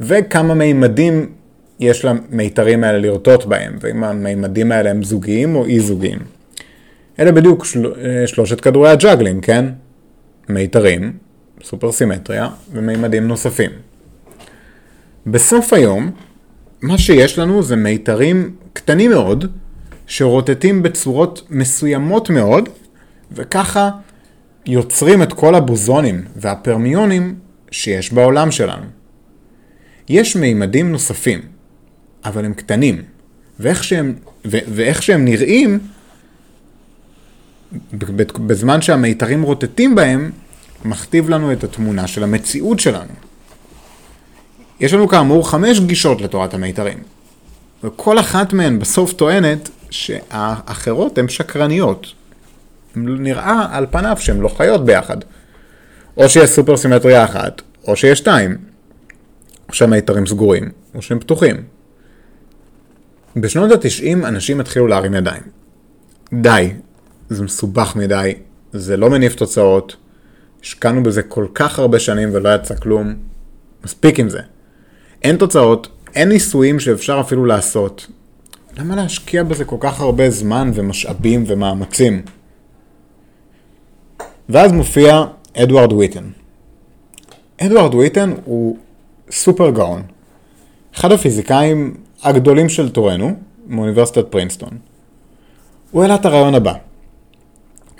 וכמה 0.00 0.54
מימדים 0.54 1.32
יש 1.80 2.04
למיתרים 2.04 2.84
האלה 2.84 2.98
לרטוט 2.98 3.44
בהם, 3.44 3.76
ואם 3.80 4.04
המימדים 4.04 4.72
האלה 4.72 4.90
הם 4.90 5.02
זוגיים 5.02 5.56
או 5.56 5.66
אי 5.66 5.80
זוגיים. 5.80 6.18
אלה 7.18 7.32
בדיוק 7.32 7.64
של... 7.64 7.92
שלושת 8.26 8.60
כדורי 8.60 8.90
ה 8.90 8.95
juggling, 8.95 9.44
כן? 9.44 9.66
מיתרים, 10.48 11.12
סופרסימטריה 11.62 12.48
ומימדים 12.72 13.28
נוספים. 13.28 13.70
בסוף 15.26 15.72
היום, 15.72 16.10
מה 16.82 16.98
שיש 16.98 17.38
לנו 17.38 17.62
זה 17.62 17.76
מיתרים 17.76 18.54
קטנים 18.72 19.10
מאוד, 19.10 19.52
שרוטטים 20.06 20.82
בצורות 20.82 21.42
מסוימות 21.50 22.30
מאוד, 22.30 22.68
וככה 23.32 23.90
יוצרים 24.66 25.22
את 25.22 25.32
כל 25.32 25.54
הבוזונים 25.54 26.24
והפרמיונים 26.36 27.34
שיש 27.70 28.12
בעולם 28.12 28.50
שלנו. 28.50 28.84
יש 30.08 30.36
מימדים 30.36 30.92
נוספים, 30.92 31.40
אבל 32.24 32.44
הם 32.44 32.54
קטנים, 32.54 33.02
ואיך 33.60 33.84
שהם, 33.84 34.14
ו- 34.44 34.58
ואיך 34.68 35.02
שהם 35.02 35.24
נראים, 35.24 35.78
בזמן 38.46 38.82
שהמיתרים 38.82 39.42
רוטטים 39.42 39.94
בהם, 39.94 40.30
מכתיב 40.84 41.28
לנו 41.28 41.52
את 41.52 41.64
התמונה 41.64 42.06
של 42.06 42.22
המציאות 42.22 42.80
שלנו. 42.80 43.12
יש 44.80 44.94
לנו 44.94 45.08
כאמור 45.08 45.50
חמש 45.50 45.80
גישות 45.80 46.20
לתורת 46.20 46.54
המיתרים, 46.54 46.98
וכל 47.84 48.20
אחת 48.20 48.52
מהן 48.52 48.78
בסוף 48.78 49.12
טוענת 49.12 49.68
שהאחרות 49.92 51.18
הן 51.18 51.28
שקרניות. 51.28 52.06
נראה 52.96 53.66
על 53.70 53.86
פניו 53.90 54.16
שהן 54.20 54.40
לא 54.40 54.48
חיות 54.48 54.84
ביחד. 54.84 55.16
או 56.16 56.28
שיש 56.28 56.50
סופר 56.50 56.76
סימטריה 56.76 57.24
אחת, 57.24 57.62
או 57.88 57.96
שיש 57.96 58.18
שתיים. 58.18 58.56
או 59.68 59.74
שהמיתרים 59.74 60.26
סגורים, 60.26 60.70
או 60.94 61.02
שהם 61.02 61.18
פתוחים. 61.18 61.56
בשנות 63.36 63.70
ה-90 63.70 64.28
אנשים 64.28 64.60
התחילו 64.60 64.86
להרים 64.86 65.14
ידיים. 65.14 65.42
די, 66.32 66.72
זה 67.28 67.42
מסובך 67.42 67.96
מדי, 67.96 68.34
זה 68.72 68.96
לא 68.96 69.10
מניב 69.10 69.32
תוצאות, 69.32 69.96
השקענו 70.62 71.02
בזה 71.02 71.22
כל 71.22 71.46
כך 71.54 71.78
הרבה 71.78 71.98
שנים 71.98 72.28
ולא 72.32 72.54
יצא 72.54 72.74
כלום, 72.74 73.14
מספיק 73.84 74.18
עם 74.20 74.28
זה. 74.28 74.40
אין 75.22 75.36
תוצאות, 75.36 75.88
אין 76.14 76.28
ניסויים 76.28 76.80
שאפשר 76.80 77.20
אפילו 77.20 77.44
לעשות. 77.44 78.06
למה 78.76 78.96
להשקיע 78.96 79.42
בזה 79.42 79.64
כל 79.64 79.76
כך 79.80 80.00
הרבה 80.00 80.30
זמן 80.30 80.70
ומשאבים 80.74 81.44
ומאמצים? 81.46 82.22
ואז 84.48 84.72
מופיע 84.72 85.24
אדוארד 85.56 85.92
וויטן. 85.92 86.24
אדוארד 87.58 87.94
וויטן 87.94 88.34
הוא 88.44 88.76
סופר 89.30 89.70
גאון. 89.70 90.02
אחד 90.94 91.12
הפיזיקאים 91.12 91.94
הגדולים 92.22 92.68
של 92.68 92.90
תורנו, 92.90 93.34
מאוניברסיטת 93.66 94.26
פרינסטון. 94.30 94.78
הוא 95.90 96.02
העלה 96.02 96.14
את 96.14 96.24
הרעיון 96.24 96.54
הבא. 96.54 96.74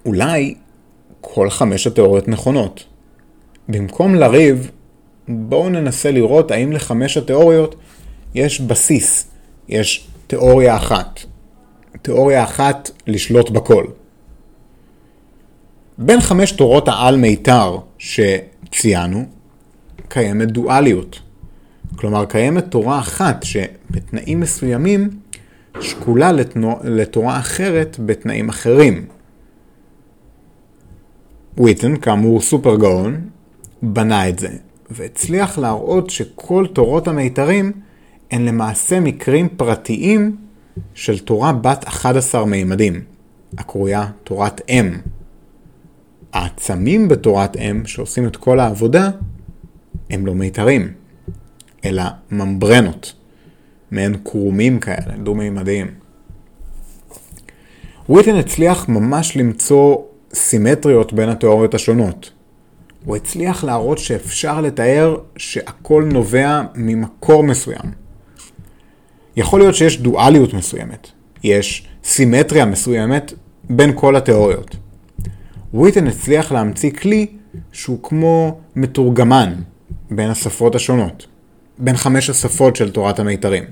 אולי 0.07 0.55
כל 1.21 1.50
חמש 1.50 1.87
התיאוריות 1.87 2.29
נכונות. 2.29 2.85
במקום 3.69 4.14
לריב, 4.14 4.71
בואו 5.29 5.69
ננסה 5.69 6.11
לראות 6.11 6.50
האם 6.50 6.73
לחמש 6.73 7.17
התיאוריות 7.17 7.75
יש 8.35 8.61
בסיס, 8.61 9.26
יש 9.69 10.09
תיאוריה 10.32 10.76
אחת. 10.76 11.20
תיאוריה 12.02 12.44
אחת 12.44 12.90
לשלוט 13.06 13.50
בכל. 13.50 13.84
בין 15.98 16.20
חמש 16.20 16.52
תורות 16.52 16.88
העל 16.88 17.16
מיתר 17.16 17.78
שציינו, 17.98 19.24
קיימת 20.08 20.48
דואליות. 20.48 21.20
כלומר, 21.96 22.24
קיימת 22.24 22.64
תורה 22.70 22.98
אחת 22.98 23.42
שבתנאים 23.42 24.40
מסוימים 24.40 25.10
שקולה 25.80 26.32
לתורה 26.84 27.38
אחרת 27.38 27.96
בתנאים 28.06 28.48
אחרים. 28.48 29.06
וויטן, 31.58 31.96
כאמור 31.96 32.40
סופר 32.40 32.76
גאון, 32.76 33.20
בנה 33.82 34.28
את 34.28 34.38
זה, 34.38 34.48
והצליח 34.90 35.58
להראות 35.58 36.10
שכל 36.10 36.66
תורות 36.72 37.08
המיתרים 37.08 37.72
הן 38.32 38.44
למעשה 38.44 39.00
מקרים 39.00 39.48
פרטיים 39.48 40.36
של 40.94 41.18
תורה 41.18 41.52
בת 41.52 41.84
11 41.88 42.44
מימדים, 42.44 43.04
הקרויה 43.58 44.06
תורת 44.24 44.60
אם. 44.68 44.90
העצמים 46.32 47.08
בתורת 47.08 47.56
אם, 47.56 47.86
שעושים 47.86 48.26
את 48.26 48.36
כל 48.36 48.60
העבודה, 48.60 49.10
הם 50.10 50.26
לא 50.26 50.34
מיתרים, 50.34 50.92
אלא 51.84 52.02
ממברנות, 52.30 53.12
מעין 53.90 54.16
קרומים 54.24 54.80
כאלה, 54.80 55.16
דו-מימדיים. 55.22 55.86
וויטן 58.08 58.36
הצליח 58.36 58.88
ממש 58.88 59.36
למצוא 59.36 59.96
סימטריות 60.34 61.12
בין 61.12 61.28
התיאוריות 61.28 61.74
השונות. 61.74 62.30
הוא 63.04 63.16
הצליח 63.16 63.64
להראות 63.64 63.98
שאפשר 63.98 64.60
לתאר 64.60 65.16
שהכל 65.36 66.08
נובע 66.12 66.62
ממקור 66.74 67.42
מסוים. 67.42 68.01
יכול 69.36 69.60
להיות 69.60 69.74
שיש 69.74 70.00
דואליות 70.00 70.54
מסוימת, 70.54 71.08
יש 71.44 71.86
סימטריה 72.04 72.64
מסוימת 72.64 73.32
בין 73.70 73.92
כל 73.94 74.16
התיאוריות. 74.16 74.76
וויטן 75.74 76.06
הצליח 76.06 76.52
להמציא 76.52 76.90
כלי 76.90 77.26
שהוא 77.72 77.98
כמו 78.02 78.58
מתורגמן 78.76 79.54
בין 80.10 80.30
השפות 80.30 80.74
השונות, 80.74 81.26
בין 81.78 81.96
חמש 81.96 82.30
השפות 82.30 82.76
של 82.76 82.90
תורת 82.90 83.18
המיתרים. 83.18 83.64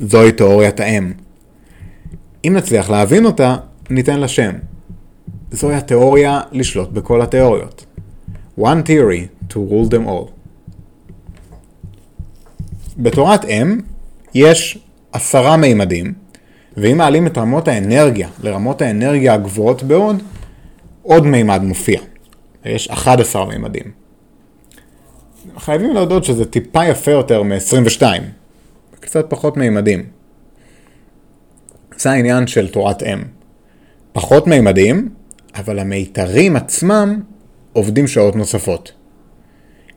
זוהי 0.00 0.32
תיאוריית 0.32 0.80
האם. 0.80 1.12
אם 2.44 2.52
נצליח 2.56 2.90
להבין 2.90 3.26
אותה, 3.26 3.56
ניתן 3.90 4.20
לה 4.20 4.28
שם. 4.28 4.52
זוהי 5.50 5.76
התיאוריה 5.76 6.40
לשלוט 6.52 6.88
בכל 6.90 7.22
התיאוריות. 7.22 7.86
One 8.58 8.82
theory 8.86 9.50
to 9.50 9.54
rule 9.54 9.90
them 9.90 10.08
all. 10.08 10.30
בתורת 12.98 13.44
אם 13.44 13.80
יש 14.34 14.78
עשרה 15.12 15.56
מימדים, 15.56 16.12
ואם 16.76 16.98
מעלים 16.98 17.26
את 17.26 17.38
רמות 17.38 17.68
האנרגיה 17.68 18.28
לרמות 18.42 18.82
האנרגיה 18.82 19.34
הגבוהות 19.34 19.82
בעוד, 19.82 20.22
עוד 21.02 21.26
מימד 21.26 21.62
מופיע. 21.62 22.00
יש 22.64 22.88
11 22.90 23.46
מימדים. 23.46 23.92
חייבים 25.58 25.94
להודות 25.94 26.24
שזה 26.24 26.44
טיפה 26.44 26.84
יפה 26.84 27.10
יותר 27.10 27.42
מ-22. 27.42 28.02
קצת 29.00 29.26
פחות 29.28 29.56
מימדים. 29.56 30.06
זה 31.96 32.10
העניין 32.10 32.46
של 32.46 32.68
תורת 32.68 33.02
אם. 33.02 33.22
פחות 34.12 34.46
מימדים, 34.46 35.08
אבל 35.54 35.78
המיתרים 35.78 36.56
עצמם 36.56 37.20
עובדים 37.72 38.06
שעות 38.06 38.36
נוספות. 38.36 38.92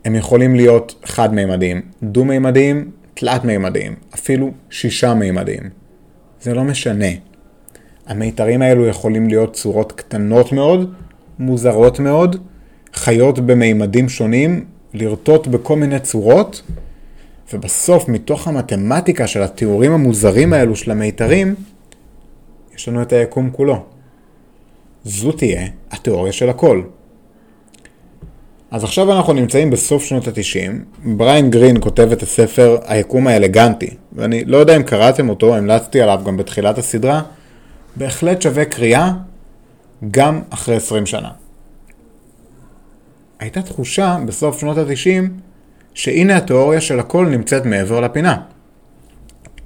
הם 0.05 0.15
יכולים 0.15 0.55
להיות 0.55 0.95
חד-מימדיים, 1.05 1.81
דו-מימדיים, 2.03 2.91
תלת-מימדיים, 3.19 3.95
אפילו 4.13 4.51
שישה-מימדיים. 4.69 5.69
זה 6.41 6.53
לא 6.53 6.63
משנה. 6.63 7.05
המיתרים 8.05 8.61
האלו 8.61 8.87
יכולים 8.87 9.27
להיות 9.27 9.53
צורות 9.53 9.91
קטנות 9.91 10.51
מאוד, 10.51 10.93
מוזרות 11.39 11.99
מאוד, 11.99 12.35
חיות 12.93 13.39
במימדים 13.39 14.09
שונים, 14.09 14.65
לרטוט 14.93 15.47
בכל 15.47 15.75
מיני 15.75 15.99
צורות, 15.99 16.61
ובסוף, 17.53 18.09
מתוך 18.09 18.47
המתמטיקה 18.47 19.27
של 19.27 19.43
התיאורים 19.43 19.91
המוזרים 19.91 20.53
האלו 20.53 20.75
של 20.75 20.91
המיתרים, 20.91 21.55
יש 22.75 22.87
לנו 22.87 23.01
את 23.01 23.13
היקום 23.13 23.49
כולו. 23.49 23.83
זו 25.03 25.31
תהיה 25.31 25.67
התיאוריה 25.91 26.33
של 26.33 26.49
הכל. 26.49 26.81
אז 28.71 28.83
עכשיו 28.83 29.11
אנחנו 29.11 29.33
נמצאים 29.33 29.69
בסוף 29.69 30.03
שנות 30.03 30.27
ה-90, 30.27 30.73
בריין 31.05 31.49
גרין 31.49 31.77
כותב 31.81 32.11
את 32.11 32.23
הספר 32.23 32.77
היקום 32.85 33.27
האלגנטי, 33.27 33.89
ואני 34.13 34.45
לא 34.45 34.57
יודע 34.57 34.75
אם 34.75 34.83
קראתם 34.83 35.29
אותו, 35.29 35.55
המלצתי 35.55 36.01
עליו 36.01 36.21
גם 36.25 36.37
בתחילת 36.37 36.77
הסדרה, 36.77 37.21
בהחלט 37.95 38.41
שווה 38.41 38.65
קריאה 38.65 39.11
גם 40.11 40.41
אחרי 40.49 40.75
20 40.75 41.05
שנה. 41.05 41.29
הייתה 43.39 43.61
תחושה 43.61 44.17
בסוף 44.25 44.59
שנות 44.59 44.77
ה-90 44.77 45.23
שהנה 45.93 46.37
התיאוריה 46.37 46.81
של 46.81 46.99
הכל 46.99 47.25
נמצאת 47.25 47.65
מעבר 47.65 47.99
לפינה. 47.99 48.37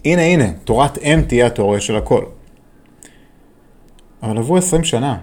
הנה 0.05 0.21
הנה, 0.21 0.51
תורת 0.63 0.97
אם 0.97 1.21
תהיה 1.27 1.47
התיאוריה 1.47 1.81
של 1.81 1.95
הכל. 1.95 2.25
אבל 4.23 4.37
עברו 4.37 4.57
20 4.57 4.83
שנה. 4.83 5.17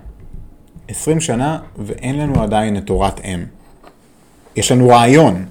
20 0.88 1.20
שנה 1.20 1.58
ואין 1.76 2.18
לנו 2.18 2.42
עדיין 2.42 2.76
את 2.76 2.86
תורת 2.86 3.20
אם. 3.24 3.57
יש 4.58 4.72
לנו 4.72 4.88
רעיון, 4.88 5.44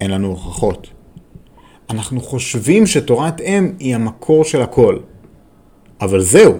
אין 0.00 0.10
לנו 0.10 0.28
הוכחות. 0.28 0.90
אנחנו 1.90 2.20
חושבים 2.20 2.86
שתורת 2.86 3.40
אם 3.40 3.72
היא 3.78 3.94
המקור 3.94 4.44
של 4.44 4.62
הכל. 4.62 4.98
אבל 6.00 6.20
זהו. 6.20 6.54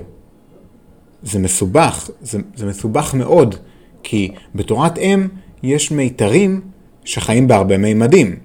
זה 1.23 1.39
מסובך, 1.39 2.11
זה, 2.23 2.39
זה 2.55 2.67
מסובך 2.67 3.15
מאוד, 3.15 3.55
כי 4.03 4.33
בתורת 4.55 4.99
אם 4.99 5.29
יש 5.63 5.91
מיתרים 5.91 6.61
שחיים 7.05 7.49
בהרבה 7.49 7.79
מימדים, 7.79 8.37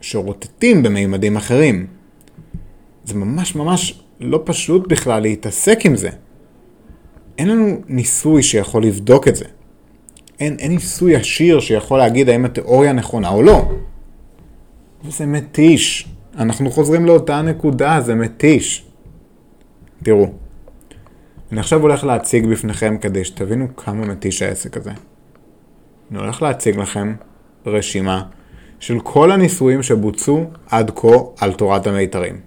שרוטטים 0.00 0.82
במימדים 0.82 1.36
אחרים. 1.36 1.86
זה 3.04 3.14
ממש 3.14 3.54
ממש 3.54 4.02
לא 4.20 4.42
פשוט 4.44 4.88
בכלל 4.88 5.22
להתעסק 5.22 5.86
עם 5.86 5.96
זה. 5.96 6.10
אין 7.38 7.48
לנו 7.48 7.80
ניסוי 7.88 8.42
שיכול 8.42 8.84
לבדוק 8.84 9.28
את 9.28 9.36
זה. 9.36 9.44
אין, 10.40 10.56
אין 10.58 10.72
ניסוי 10.72 11.12
ישיר 11.12 11.60
שיכול 11.60 11.98
להגיד 11.98 12.28
האם 12.28 12.44
התיאוריה 12.44 12.92
נכונה 12.92 13.28
או 13.28 13.42
לא. 13.42 13.68
וזה 15.04 15.26
מתיש. 15.26 16.08
אנחנו 16.38 16.70
חוזרים 16.70 17.06
לאותה 17.06 17.42
נקודה, 17.42 18.00
זה 18.00 18.14
מתיש. 18.14 18.86
תראו, 20.02 20.30
אני 21.52 21.60
עכשיו 21.60 21.80
הולך 21.80 22.04
להציג 22.04 22.46
בפניכם 22.46 22.98
כדי 23.00 23.24
שתבינו 23.24 23.76
כמה 23.76 24.06
מתיש 24.06 24.42
העסק 24.42 24.76
הזה. 24.76 24.90
אני 26.10 26.18
הולך 26.18 26.42
להציג 26.42 26.76
לכם 26.76 27.14
רשימה 27.66 28.22
של 28.80 29.00
כל 29.00 29.30
הניסויים 29.32 29.82
שבוצעו 29.82 30.44
עד 30.70 30.90
כה 30.94 31.08
על 31.40 31.52
תורת 31.52 31.86
המיתרים. 31.86 32.40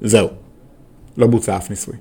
זהו, 0.00 0.28
לא 1.16 1.26
בוצע 1.26 1.56
אף 1.56 1.70
ניסוי. 1.70 1.94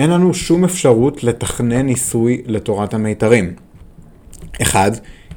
אין 0.00 0.10
לנו 0.10 0.34
שום 0.34 0.64
אפשרות 0.64 1.24
לתכנן 1.24 1.86
ניסוי 1.86 2.42
לתורת 2.46 2.94
המיתרים. 2.94 3.54
אחד, 4.62 4.90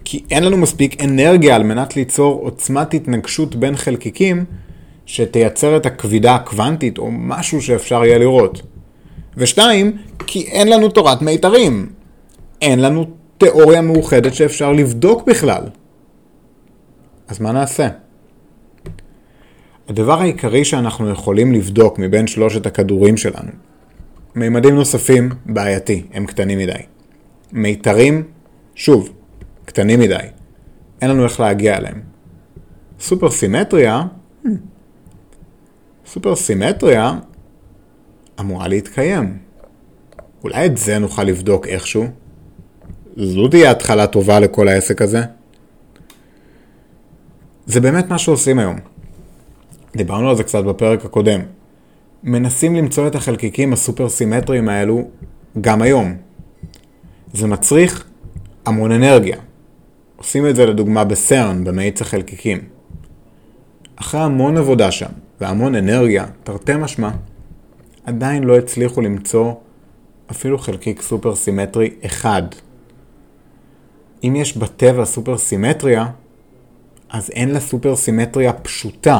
כי 0.06 0.24
אין 0.32 0.44
לנו 0.44 0.58
מספיק 0.58 1.02
אנרגיה 1.04 1.56
על 1.56 1.64
מנת 1.64 1.96
ליצור 1.96 2.42
עוצמת 2.44 2.94
התנגשות 2.94 3.56
בין 3.56 3.76
חלקיקים 3.76 4.46
שתייצר 5.06 5.78
את 5.78 5.86
הכבידה 5.86 6.36
הקוונטית 6.36 6.98
או 6.98 7.10
משהו 7.12 7.62
שאפשר 7.62 8.06
יהיה 8.06 8.18
לראות. 8.18 8.62
ושתיים, 9.38 9.98
כי 10.28 10.42
אין 10.42 10.68
לנו 10.68 10.90
תורת 10.90 11.22
מיתרים. 11.22 11.90
אין 12.62 12.80
לנו 12.80 13.06
תיאוריה 13.38 13.82
מאוחדת 13.82 14.34
שאפשר 14.34 14.72
לבדוק 14.72 15.28
בכלל. 15.28 15.64
אז 17.28 17.42
מה 17.42 17.52
נעשה? 17.52 17.88
הדבר 19.90 20.22
העיקרי 20.22 20.66
שאנחנו 20.66 21.10
יכולים 21.10 21.54
לבדוק 21.54 22.00
מבין 22.00 22.28
שלושת 22.28 22.66
הכדורים 22.66 23.18
שלנו 23.18 23.52
מימדים 24.36 24.76
נוספים, 24.76 25.30
בעייתי, 25.46 26.06
הם 26.14 26.26
קטנים 26.26 26.60
מדי. 26.60 26.72
מיתרים, 27.52 28.24
שוב, 28.76 29.10
קטנים 29.66 30.00
מדי. 30.00 30.18
אין 31.02 31.10
לנו 31.10 31.24
איך 31.24 31.40
להגיע 31.40 31.78
אליהם. 31.78 32.02
סופר 33.00 33.32
סימטריה, 33.32 34.04
סופר 36.06 36.36
סימטריה 36.36 37.20
אמורה 38.40 38.68
להתקיים. 38.68 39.38
אולי 40.44 40.66
את 40.66 40.78
זה 40.78 41.00
נוכל 41.00 41.24
לבדוק 41.24 41.68
איכשהו? 41.68 42.08
זו 43.18 43.48
תהיה 43.48 43.72
התחלה 43.72 44.08
טובה 44.08 44.40
לכל 44.40 44.68
העסק 44.68 45.02
הזה. 45.02 45.22
זה 47.66 47.82
באמת 47.82 48.10
מה 48.10 48.18
שעושים 48.18 48.60
היום. 48.60 48.76
דיברנו 49.96 50.30
על 50.30 50.36
זה 50.36 50.44
קצת 50.44 50.64
בפרק 50.64 51.06
הקודם. 51.06 51.40
מנסים 52.24 52.76
למצוא 52.76 53.08
את 53.08 53.16
החלקיקים 53.16 53.74
הסופר 53.74 54.10
סימטריים 54.10 54.70
האלו 54.70 55.08
גם 55.62 55.82
היום. 55.82 56.16
זה 57.34 57.48
מצריך 57.48 58.06
המון 58.66 58.92
אנרגיה. 58.92 59.38
עושים 60.16 60.48
את 60.48 60.56
זה 60.56 60.66
לדוגמה 60.66 61.04
בסרן, 61.04 61.64
במאיץ 61.64 62.02
החלקיקים. 62.02 62.60
אחרי 63.96 64.22
המון 64.22 64.58
עבודה 64.58 64.92
שם 64.92 65.10
והמון 65.42 65.76
אנרגיה, 65.76 66.26
תרתי 66.44 66.74
משמע, 66.76 67.12
עדיין 68.06 68.44
לא 68.44 68.58
הצליחו 68.58 69.02
למצוא 69.02 69.54
אפילו 70.32 70.58
חלקיק 70.58 71.02
סופר 71.02 71.36
סימטרי 71.36 71.90
אחד. 72.06 72.44
אם 74.24 74.36
יש 74.36 74.58
בטבע 74.58 75.06
סופר 75.06 75.38
סימטריה, 75.38 76.06
אז 77.10 77.30
אין 77.30 77.50
לה 77.50 77.60
סופר 77.60 77.96
סימטריה 77.96 78.54
פשוטה. 78.54 79.20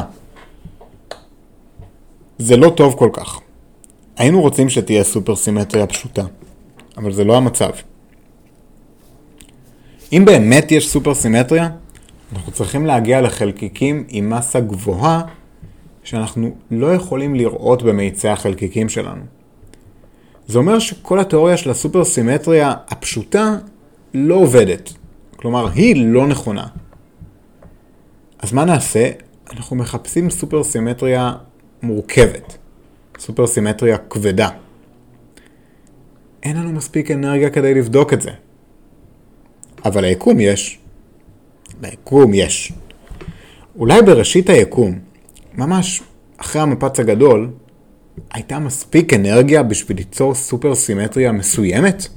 זה 2.38 2.56
לא 2.56 2.70
טוב 2.76 2.94
כל 2.98 3.10
כך. 3.12 3.40
היינו 4.16 4.40
רוצים 4.40 4.68
שתהיה 4.68 5.04
סופר 5.04 5.36
סימטריה 5.36 5.86
פשוטה, 5.86 6.24
אבל 6.96 7.12
זה 7.12 7.24
לא 7.24 7.36
המצב. 7.36 7.70
אם 10.12 10.24
באמת 10.24 10.72
יש 10.72 10.88
סופר 10.88 11.14
סימטריה, 11.14 11.68
אנחנו 12.32 12.52
צריכים 12.52 12.86
להגיע 12.86 13.20
לחלקיקים 13.20 14.04
עם 14.08 14.30
מסה 14.30 14.60
גבוהה 14.60 15.22
שאנחנו 16.04 16.50
לא 16.70 16.94
יכולים 16.94 17.34
לראות 17.34 17.82
במאיצי 17.82 18.28
החלקיקים 18.28 18.88
שלנו. 18.88 19.22
זה 20.46 20.58
אומר 20.58 20.78
שכל 20.78 21.20
התיאוריה 21.20 21.56
של 21.56 21.70
הסופרסימטריה 21.70 22.74
הפשוטה 22.88 23.56
לא 24.14 24.34
עובדת. 24.34 24.92
כלומר, 25.36 25.68
היא 25.68 26.06
לא 26.06 26.26
נכונה. 26.26 26.66
אז 28.38 28.52
מה 28.52 28.64
נעשה? 28.64 29.10
אנחנו 29.50 29.76
מחפשים 29.76 30.30
סופרסימטריה 30.30 31.32
מורכבת. 31.84 32.56
סופרסימטריה 33.18 33.98
כבדה. 33.98 34.48
אין 36.42 36.56
לנו 36.56 36.72
מספיק 36.72 37.10
אנרגיה 37.10 37.50
כדי 37.50 37.74
לבדוק 37.74 38.12
את 38.12 38.22
זה. 38.22 38.30
אבל 39.84 40.04
ליקום 40.04 40.40
יש. 40.40 40.78
ליקום 41.82 42.34
יש. 42.34 42.72
אולי 43.78 44.02
בראשית 44.02 44.50
היקום, 44.50 44.98
ממש 45.54 46.02
אחרי 46.36 46.62
המפץ 46.62 47.00
הגדול, 47.00 47.50
הייתה 48.32 48.58
מספיק 48.58 49.12
אנרגיה 49.12 49.62
בשביל 49.62 49.96
ליצור 49.96 50.34
סופר 50.34 50.74
סימטריה 50.74 51.32
מסוימת? 51.32 52.08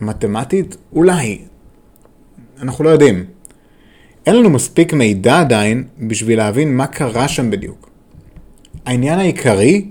מתמטית? 0.00 0.76
אולי. 0.92 1.38
אנחנו 2.62 2.84
לא 2.84 2.90
יודעים. 2.90 3.24
אין 4.26 4.36
לנו 4.36 4.50
מספיק 4.50 4.92
מידע 4.92 5.40
עדיין 5.40 5.84
בשביל 5.98 6.38
להבין 6.38 6.76
מה 6.76 6.86
קרה 6.86 7.28
שם 7.28 7.50
בדיוק. 7.50 7.89
העניין 8.86 9.18
העיקרי 9.18 9.84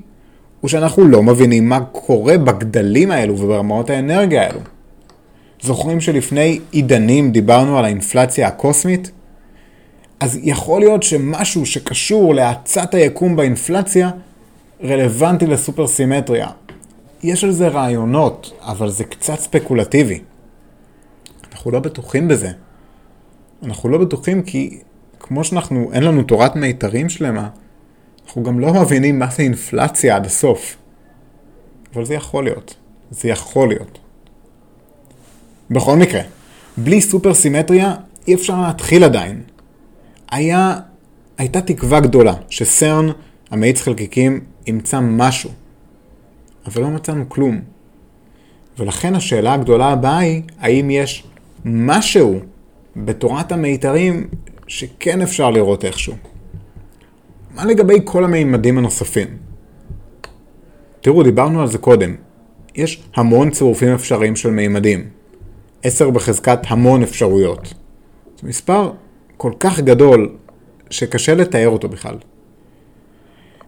הוא 0.61 0.69
שאנחנו 0.69 1.07
לא 1.07 1.23
מבינים 1.23 1.69
מה 1.69 1.79
קורה 1.79 2.37
בגדלים 2.37 3.11
האלו 3.11 3.39
וברמות 3.39 3.89
האנרגיה 3.89 4.41
האלו. 4.41 4.59
זוכרים 5.61 6.01
שלפני 6.01 6.59
עידנים 6.71 7.31
דיברנו 7.31 7.77
על 7.77 7.85
האינפלציה 7.85 8.47
הקוסמית? 8.47 9.11
אז 10.19 10.39
יכול 10.43 10.81
להיות 10.81 11.03
שמשהו 11.03 11.65
שקשור 11.65 12.35
להאצת 12.35 12.93
היקום 12.93 13.35
באינפלציה 13.35 14.09
רלוונטי 14.83 15.47
לסופר 15.47 15.87
סימטריה. 15.87 16.47
יש 17.23 17.43
על 17.43 17.51
זה 17.51 17.67
רעיונות, 17.67 18.53
אבל 18.61 18.89
זה 18.89 19.03
קצת 19.03 19.39
ספקולטיבי. 19.39 20.19
אנחנו 21.51 21.71
לא 21.71 21.79
בטוחים 21.79 22.27
בזה. 22.27 22.51
אנחנו 23.63 23.89
לא 23.89 23.97
בטוחים 23.97 24.41
כי 24.41 24.79
כמו 25.19 25.43
שאנחנו, 25.43 25.89
אין 25.93 26.03
לנו 26.03 26.23
תורת 26.23 26.55
מיתרים 26.55 27.09
שלמה, 27.09 27.49
אנחנו 28.29 28.43
גם 28.43 28.59
לא 28.59 28.73
מבינים 28.73 29.19
מה 29.19 29.27
זה 29.31 29.43
אינפלציה 29.43 30.15
עד 30.15 30.25
הסוף. 30.25 30.77
אבל 31.93 32.05
זה 32.05 32.13
יכול 32.13 32.43
להיות. 32.43 32.75
זה 33.11 33.29
יכול 33.29 33.67
להיות. 33.67 33.99
בכל 35.69 35.97
מקרה, 35.97 36.21
בלי 36.77 37.01
סופר 37.01 37.33
סימטריה 37.33 37.95
אי 38.27 38.33
אפשר 38.33 38.61
להתחיל 38.61 39.03
עדיין. 39.03 39.41
היה, 40.31 40.79
הייתה 41.37 41.61
תקווה 41.61 41.99
גדולה 41.99 42.33
שסרן, 42.49 43.07
המאיץ 43.51 43.81
חלקיקים, 43.81 44.39
ימצא 44.67 44.99
משהו. 44.99 45.49
אבל 46.65 46.81
לא 46.81 46.89
מצאנו 46.89 47.29
כלום. 47.29 47.61
ולכן 48.77 49.15
השאלה 49.15 49.53
הגדולה 49.53 49.87
הבאה 49.87 50.17
היא, 50.17 50.41
האם 50.59 50.89
יש 50.89 51.23
משהו 51.65 52.39
בתורת 52.95 53.51
המיתרים 53.51 54.27
שכן 54.67 55.21
אפשר 55.21 55.49
לראות 55.49 55.85
איכשהו? 55.85 56.15
מה 57.59 57.65
לגבי 57.65 57.99
כל 58.03 58.23
המימדים 58.23 58.77
הנוספים? 58.77 59.27
תראו, 61.01 61.23
דיברנו 61.23 61.61
על 61.61 61.67
זה 61.67 61.77
קודם. 61.77 62.15
יש 62.75 63.03
המון 63.15 63.49
צירופים 63.49 63.93
אפשריים 63.93 64.35
של 64.35 64.49
מימדים. 64.49 65.07
10 65.83 66.09
בחזקת 66.09 66.59
המון 66.67 67.03
אפשרויות. 67.03 67.73
זה 68.41 68.47
מספר 68.47 68.91
כל 69.37 69.51
כך 69.59 69.79
גדול 69.79 70.35
שקשה 70.89 71.35
לתאר 71.35 71.69
אותו 71.69 71.89
בכלל. 71.89 72.15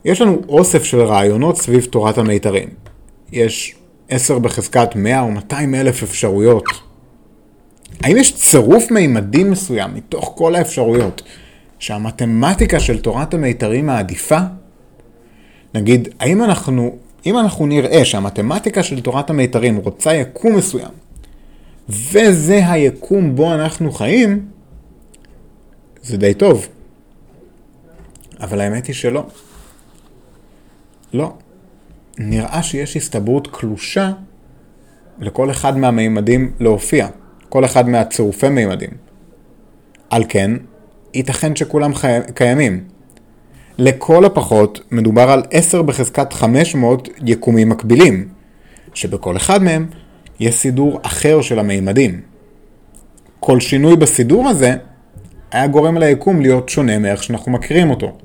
יש 0.06 0.22
לנו 0.22 0.42
אוסף 0.50 0.84
של 0.84 1.02
רעיונות 1.02 1.58
סביב 1.58 1.86
תורת 1.86 2.18
המיתרים. 2.18 2.70
יש 3.32 3.76
10 4.10 4.40
בחזקת 4.40 4.96
100 4.96 5.22
או 5.22 5.32
200 5.32 5.76
אלף 5.76 6.04
אפשרויות. 6.04 6.66
האם 8.04 8.18
יש 8.18 8.36
צירוף 8.36 8.92
מימדים 8.92 9.52
מסוים 9.52 9.96
מתוך 9.96 10.34
כל 10.38 10.56
האפשרויות 10.56 11.22
שהמתמטיקה 11.82 12.80
של 12.80 13.02
תורת 13.02 13.34
המיתרים 13.34 13.90
העדיפה? 13.90 14.38
נגיד, 15.76 16.10
האם 16.20 16.44
אנחנו, 16.44 16.98
אם 17.26 17.38
אנחנו 17.38 17.66
נראה 17.66 18.06
שהמתמטיקה 18.06 18.84
של 18.84 19.02
תורת 19.02 19.30
המיתרים 19.30 19.78
רוצה 19.78 20.14
יקום 20.14 20.56
מסוים, 20.56 20.92
וזה 21.90 22.72
היקום 22.72 23.36
בו 23.36 23.54
אנחנו 23.54 23.92
חיים, 23.92 24.46
זה 26.02 26.18
די 26.18 26.34
טוב. 26.34 26.68
אבל 28.40 28.62
האמת 28.62 28.86
היא 28.86 28.96
שלא. 28.96 29.28
לא. 31.14 31.34
נראה 32.18 32.64
שיש 32.64 32.98
הסתברות 32.98 33.48
קלושה 33.48 34.12
לכל 35.20 35.52
אחד 35.52 35.78
מהמימדים 35.78 36.52
להופיע, 36.60 37.08
כל 37.50 37.66
אחד 37.66 37.90
מהצירופי 37.90 38.50
מימדים. 38.50 38.90
על 40.10 40.24
כן, 40.30 40.52
ייתכן 41.14 41.56
שכולם 41.56 41.96
חי... 41.96 42.18
קיימים. 42.34 42.84
לכל 43.78 44.26
הפחות 44.26 44.80
מדובר 44.92 45.32
על 45.32 45.44
10 45.52 45.82
בחזקת 45.82 46.34
500 46.34 47.10
יקומים 47.26 47.70
מקבילים, 47.70 48.28
שבכל 48.94 49.38
אחד 49.38 49.64
מהם 49.64 49.86
יש 50.40 50.56
סידור 50.56 51.00
אחר 51.04 51.42
של 51.42 51.60
המימדים. 51.60 52.22
כל 53.40 53.60
שינוי 53.60 53.96
בסידור 53.96 54.48
הזה 54.48 54.76
היה 55.52 55.68
גורם 55.68 55.98
ליקום 55.98 56.42
להיות 56.42 56.70
שונה 56.70 57.00
מאיך 57.00 57.24
שאנחנו 57.24 57.52
מכירים 57.52 57.90
אותו. 57.90 58.18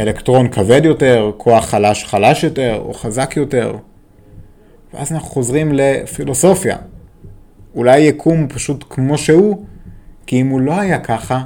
אלקטרון 0.00 0.48
כבד 0.48 0.80
יותר, 0.84 1.30
כוח 1.36 1.64
חלש 1.64 2.04
חלש 2.04 2.44
יותר 2.44 2.82
או 2.84 2.94
חזק 2.94 3.36
יותר. 3.36 3.76
ואז 4.94 5.12
אנחנו 5.12 5.28
חוזרים 5.28 5.72
לפילוסופיה. 5.72 6.76
אולי 7.74 8.00
יקום 8.00 8.48
פשוט 8.48 8.84
כמו 8.90 9.18
שהוא, 9.18 9.64
כי 10.26 10.40
אם 10.40 10.48
הוא 10.48 10.60
לא 10.60 10.80
היה 10.80 10.98
ככה, 10.98 11.42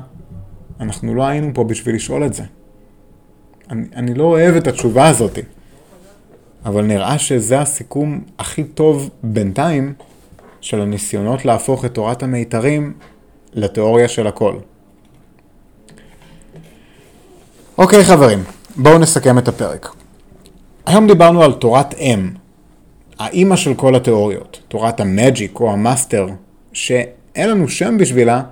אנחנו 0.80 1.14
לא 1.14 1.22
היינו 1.22 1.50
פה 1.54 1.64
בשביל 1.64 1.94
לשאול 1.94 2.26
את 2.26 2.34
זה. 2.34 2.42
אני, 3.70 3.86
אני 3.96 4.14
לא 4.14 4.24
אוהב 4.24 4.56
את 4.56 4.66
התשובה 4.66 5.08
הזאת, 5.08 5.38
אבל 6.64 6.84
נראה 6.84 7.18
שזה 7.18 7.60
הסיכום 7.60 8.20
הכי 8.38 8.64
טוב 8.64 9.10
בינתיים 9.22 9.94
של 10.60 10.80
הניסיונות 10.80 11.44
להפוך 11.44 11.84
את 11.84 11.94
תורת 11.94 12.22
המיתרים 12.22 12.92
לתיאוריה 13.52 14.08
של 14.08 14.26
הכל. 14.26 14.56
אוקיי 17.78 18.04
חברים, 18.04 18.44
בואו 18.76 18.98
נסכם 18.98 19.38
את 19.38 19.48
הפרק. 19.48 19.88
היום 20.86 21.06
דיברנו 21.06 21.42
על 21.42 21.52
תורת 21.52 21.94
אם, 21.94 22.30
האימא 23.18 23.56
של 23.56 23.74
כל 23.74 23.94
התיאוריות, 23.94 24.60
תורת 24.68 25.00
המג'יק 25.00 25.60
או 25.60 25.72
המאסטר, 25.72 26.26
שאין 26.72 27.50
לנו 27.50 27.68
שם 27.68 27.98
בשבילה, 27.98 28.42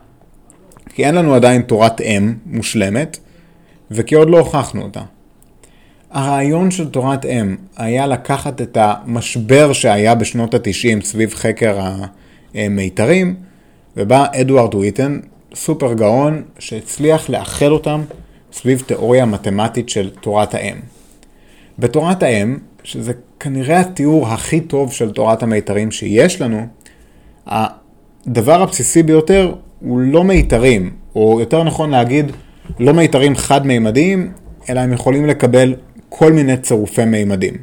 כי 0.95 1.05
אין 1.05 1.15
לנו 1.15 1.35
עדיין 1.35 1.63
תורת 1.63 2.01
אם 2.01 2.35
מושלמת, 2.47 3.19
וכי 3.91 4.15
עוד 4.15 4.31
לא 4.31 4.39
הוכחנו 4.39 4.83
אותה. 4.83 5.01
הרעיון 6.11 6.71
של 6.71 6.89
תורת 6.89 7.25
אם 7.25 7.57
היה 7.77 8.07
לקחת 8.07 8.61
את 8.61 8.79
המשבר 8.81 9.73
שהיה 9.73 10.15
בשנות 10.15 10.55
התשעים 10.55 11.01
סביב 11.01 11.35
חקר 11.35 11.79
המיתרים, 12.55 13.37
ובא 13.97 14.27
אדוארד 14.41 14.75
וויטן, 14.75 15.21
סופר 15.55 15.95
גאון, 15.95 16.43
שהצליח 16.59 17.31
לאחד 17.31 17.67
אותם 17.67 18.03
סביב 18.53 18.83
תיאוריה 18.87 19.25
מתמטית 19.25 19.89
של 19.89 20.11
תורת 20.21 20.55
האם. 20.55 20.77
בתורת 21.79 22.23
האם, 22.23 22.59
שזה 22.85 23.13
כנראה 23.41 23.81
התיאור 23.81 24.29
הכי 24.29 24.61
טוב 24.61 24.93
של 24.93 25.11
תורת 25.11 25.43
המיתרים 25.43 25.91
שיש 25.91 26.41
לנו, 26.41 26.67
הדבר 27.47 28.63
הבסיסי 28.63 29.03
ביותר 29.03 29.55
הוא 29.85 30.01
לא 30.01 30.25
מיתרים, 30.25 30.91
או 31.15 31.41
יותר 31.41 31.63
נכון 31.63 31.91
להגיד, 31.91 32.33
לא 32.79 32.93
מיתרים 32.93 33.37
חד-מימדיים, 33.37 34.33
אלא 34.69 34.81
הם 34.81 34.93
יכולים 34.93 35.27
לקבל 35.27 35.75
כל 36.09 36.33
מיני 36.33 36.57
צירופי 36.57 37.05
מימדים. 37.05 37.55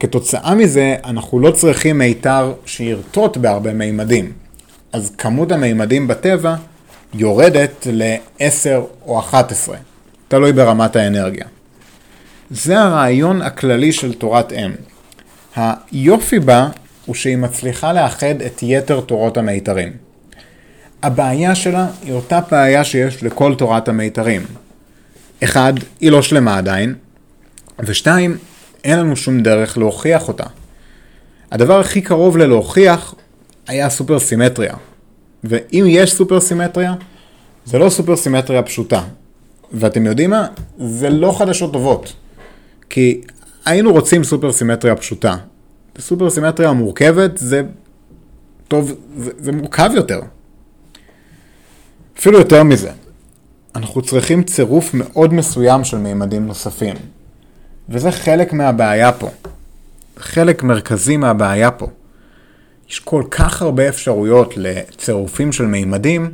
כתוצאה 0.00 0.54
מזה, 0.54 0.96
אנחנו 1.04 1.40
לא 1.40 1.50
צריכים 1.50 1.98
מיתר 1.98 2.52
שירטוט 2.66 3.36
בהרבה 3.36 3.72
מימדים. 3.72 4.32
אז 4.92 5.12
כמות 5.18 5.52
המימדים 5.52 6.08
בטבע 6.08 6.54
יורדת 7.14 7.86
ל-10 7.92 8.68
או 9.06 9.18
11, 9.18 9.76
תלוי 10.28 10.52
ברמת 10.52 10.96
האנרגיה. 10.96 11.46
זה 12.50 12.80
הרעיון 12.80 13.42
הכללי 13.42 13.92
של 13.92 14.14
תורת 14.14 14.52
אם. 14.52 14.70
היופי 15.56 16.38
בה 16.38 16.68
הוא 17.06 17.14
שהיא 17.14 17.36
מצליחה 17.36 17.92
לאחד 17.92 18.42
את 18.46 18.62
יתר 18.62 19.00
תורות 19.00 19.36
המיתרים. 19.36 20.05
הבעיה 21.02 21.54
שלה 21.54 21.86
היא 22.02 22.12
אותה 22.12 22.40
בעיה 22.50 22.84
שיש 22.84 23.22
לכל 23.22 23.54
תורת 23.54 23.88
המיתרים. 23.88 24.42
אחד, 25.44 25.72
היא 26.00 26.10
לא 26.10 26.22
שלמה 26.22 26.58
עדיין, 26.58 26.94
ושתיים, 27.80 28.36
אין 28.84 28.98
לנו 28.98 29.16
שום 29.16 29.42
דרך 29.42 29.78
להוכיח 29.78 30.28
אותה. 30.28 30.44
הדבר 31.52 31.80
הכי 31.80 32.00
קרוב 32.00 32.36
ללהוכיח 32.36 33.14
היה 33.66 33.90
סופר 33.90 34.18
סימטריה. 34.18 34.74
ואם 35.44 35.84
יש 35.88 36.12
סופר 36.12 36.40
סימטריה, 36.40 36.94
זה 37.64 37.78
לא 37.78 37.88
סופר 37.90 38.16
סימטריה 38.16 38.62
פשוטה. 38.62 39.02
ואתם 39.72 40.06
יודעים 40.06 40.30
מה? 40.30 40.46
זה 40.78 41.10
לא 41.10 41.34
חדשות 41.38 41.72
טובות. 41.72 42.12
כי 42.90 43.20
היינו 43.64 43.92
רוצים 43.92 44.24
סופר 44.24 44.52
סימטריה 44.52 44.96
פשוטה. 44.96 45.36
סופר 45.98 46.30
סימטריה 46.30 46.72
מורכבת 46.72 47.38
זה 47.38 47.62
טוב, 48.68 48.92
זה, 49.16 49.30
זה 49.38 49.52
מורכב 49.52 49.90
יותר. 49.94 50.20
אפילו 52.18 52.38
יותר 52.38 52.62
מזה. 52.62 52.90
אנחנו 53.76 54.02
צריכים 54.02 54.42
צירוף 54.42 54.94
מאוד 54.94 55.34
מסוים 55.34 55.84
של 55.84 55.98
מימדים 55.98 56.46
נוספים. 56.46 56.96
וזה 57.88 58.12
חלק 58.12 58.52
מהבעיה 58.52 59.12
פה. 59.12 59.30
חלק 60.16 60.62
מרכזי 60.62 61.16
מהבעיה 61.16 61.70
פה. 61.70 61.88
יש 62.88 63.00
כל 63.00 63.22
כך 63.30 63.62
הרבה 63.62 63.88
אפשרויות 63.88 64.54
לצירופים 64.56 65.52
של 65.52 65.66
מימדים, 65.66 66.30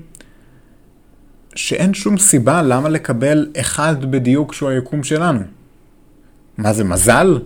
שאין 1.55 1.95
שום 1.95 2.18
סיבה 2.18 2.62
למה 2.62 2.88
לקבל 2.88 3.51
אחד 3.57 4.11
בדיוק 4.11 4.55
שהוא 4.55 4.68
היקום 4.68 5.05
שלנו. 5.05 5.40
מה 6.59 6.73
זה, 6.73 6.85
מזל? 6.85 7.38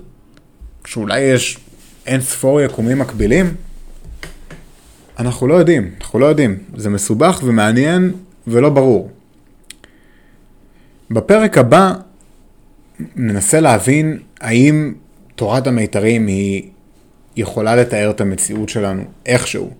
שאולי 0.84 1.20
יש 1.20 1.58
אין 2.06 2.20
ספור 2.20 2.60
יקומים 2.60 2.98
מקבילים? 2.98 3.54
אנחנו 5.18 5.46
לא 5.46 5.54
יודעים, 5.54 5.90
אנחנו 6.00 6.18
לא 6.18 6.26
יודעים. 6.26 6.58
זה 6.76 6.90
מסובך 6.90 7.40
ומעניין 7.44 8.12
ולא 8.46 8.70
ברור. 8.70 9.10
בפרק 11.10 11.58
הבא 11.58 11.92
ננסה 13.16 13.60
להבין 13.60 14.18
האם 14.40 14.94
תורת 15.34 15.66
המיתרים 15.66 16.26
היא 16.26 16.70
יכולה 17.36 17.76
לתאר 17.76 18.10
את 18.10 18.20
המציאות 18.20 18.68
שלנו 18.68 19.02
איכשהו. 19.26 19.70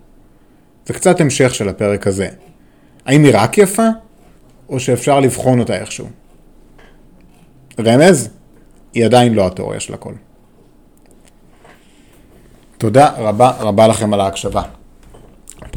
זה 0.85 0.93
קצת 0.93 1.21
המשך 1.21 1.55
של 1.55 1.69
הפרק 1.69 2.07
הזה. 2.07 2.29
האם 3.05 3.23
היא 3.23 3.31
רק 3.35 3.57
יפה, 3.57 3.87
או 4.69 4.79
שאפשר 4.79 5.19
לבחון 5.19 5.59
אותה 5.59 5.75
איכשהו? 5.75 6.07
רמז, 7.79 8.29
היא 8.93 9.05
עדיין 9.05 9.33
לא 9.33 9.47
התיאוריה 9.47 9.79
של 9.79 9.93
הכל. 9.93 10.13
תודה 12.77 13.09
רבה 13.17 13.51
רבה 13.59 13.87
לכם 13.87 14.13
על 14.13 14.21
ההקשבה. 14.21 14.61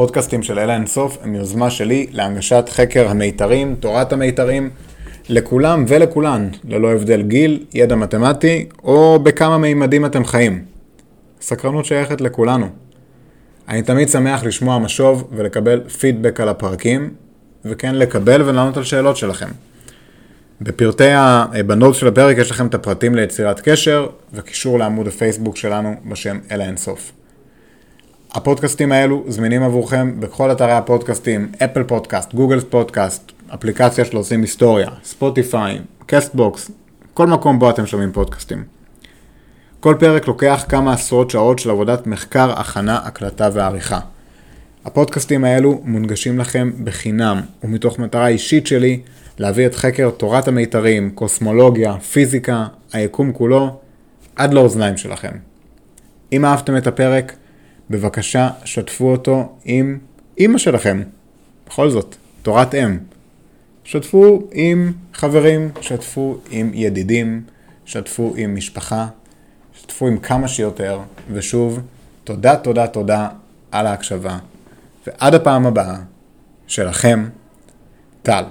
הפודקאסטים 0.00 0.42
של 0.42 0.58
אלה 0.58 0.74
אינסוף 0.74 1.18
הם 1.22 1.34
יוזמה 1.34 1.70
שלי 1.70 2.06
להנגשת 2.10 2.64
חקר 2.70 3.08
המיתרים, 3.08 3.76
תורת 3.80 4.12
המיתרים, 4.12 4.70
לכולם 5.28 5.84
ולכולן, 5.88 6.48
ללא 6.64 6.92
הבדל 6.92 7.22
גיל, 7.22 7.64
ידע 7.74 7.96
מתמטי, 7.96 8.68
או 8.84 9.18
בכמה 9.22 9.58
מימדים 9.58 10.06
אתם 10.06 10.24
חיים. 10.24 10.64
סקרנות 11.40 11.84
שייכת 11.84 12.20
לכולנו. 12.20 12.68
אני 13.68 13.82
תמיד 13.82 14.08
שמח 14.08 14.44
לשמוע 14.44 14.78
משוב 14.78 15.28
ולקבל 15.32 15.88
פידבק 15.88 16.40
על 16.40 16.48
הפרקים, 16.48 17.10
וכן 17.64 17.94
לקבל 17.94 18.42
ולענות 18.42 18.76
על 18.76 18.84
שאלות 18.84 19.16
שלכם. 19.16 19.48
בפרטי 20.60 21.10
הבנות 21.12 21.94
של 21.94 22.08
הפרק 22.08 22.36
יש 22.38 22.50
לכם 22.50 22.66
את 22.66 22.74
הפרטים 22.74 23.14
ליצירת 23.14 23.60
קשר 23.60 24.06
וקישור 24.32 24.78
לעמוד 24.78 25.08
הפייסבוק 25.08 25.56
שלנו 25.56 25.94
בשם 26.04 26.38
אל 26.50 26.64
האינסוף. 26.64 27.12
הפודקאסטים 28.35 28.93
האלו 28.93 29.25
זמינים 29.29 29.62
עבורכם 29.62 30.21
בכל 30.21 30.53
אתרי 30.53 30.73
הפודקאסטים, 30.73 31.53
Apple 31.64 31.83
Podcast, 31.83 32.35
Google 32.35 32.61
Podcast, 32.61 33.33
אפליקציה 33.55 34.05
של 34.05 34.16
עושים 34.16 34.40
היסטוריה, 34.40 34.88
Spotify, 35.05 35.79
Castbox, 36.07 36.70
כל 37.14 37.27
מקום 37.27 37.59
בו 37.59 37.71
אתם 37.71 37.87
שומעים 37.87 38.12
פודקאסטים. 38.12 38.64
כל 39.81 39.95
פרק 39.99 40.27
לוקח 40.27 40.64
כמה 40.69 40.93
עשרות 40.93 41.31
שעות 41.31 41.59
של 41.59 41.71
עבודת 41.71 42.07
מחקר, 42.07 42.61
הכנה, 42.61 43.01
הקלטה 43.05 43.49
ועריכה. 43.53 44.01
הפודקאסטים 44.85 45.45
האלו 45.45 45.81
מונגשים 45.85 46.38
לכם 46.38 46.71
בחינם, 46.85 47.40
ומתוך 47.64 47.99
מטרה 47.99 48.29
אישית 48.29 48.66
שלי 48.66 49.01
להביא 49.38 49.66
את 49.66 49.75
חקר 49.75 50.11
תורת 50.11 50.49
המיתרים, 50.49 51.11
קוסמולוגיה, 51.11 51.99
פיזיקה, 51.99 52.66
היקום 52.93 53.33
כולו, 53.33 53.81
עד 54.37 54.55
לאוזניים 54.55 54.97
שלכם. 54.97 55.33
אם 56.33 56.45
אהבתם 56.45 56.77
את 56.77 56.87
הפרק, 56.87 57.33
בבקשה 57.90 58.50
שתפו 58.64 59.12
אותו 59.12 59.57
עם 59.64 59.98
אימא 60.38 60.59
שלכם. 60.59 61.03
בכל 61.66 61.90
זאת, 61.90 62.16
תורת 62.42 62.74
אם. 62.74 62.98
שתפו 63.85 64.48
עם 64.53 64.92
חברים, 65.14 65.70
שתפו 65.81 66.38
עם 66.50 66.70
ידידים, 66.74 67.42
שתפו 67.85 68.35
עם 68.37 68.55
משפחה, 68.55 69.07
שתפו 69.74 70.07
עם 70.07 70.18
כמה 70.18 70.48
שיותר, 70.48 71.00
ושוב, 71.33 71.81
תודה, 72.24 72.57
תודה, 72.57 72.87
תודה 72.87 73.29
על 73.72 73.87
ההקשבה, 73.87 74.38
ועד 75.07 75.35
הפעם 75.35 75.66
הבאה, 75.66 75.96
שלכם, 76.66 77.29
טל. 78.22 78.44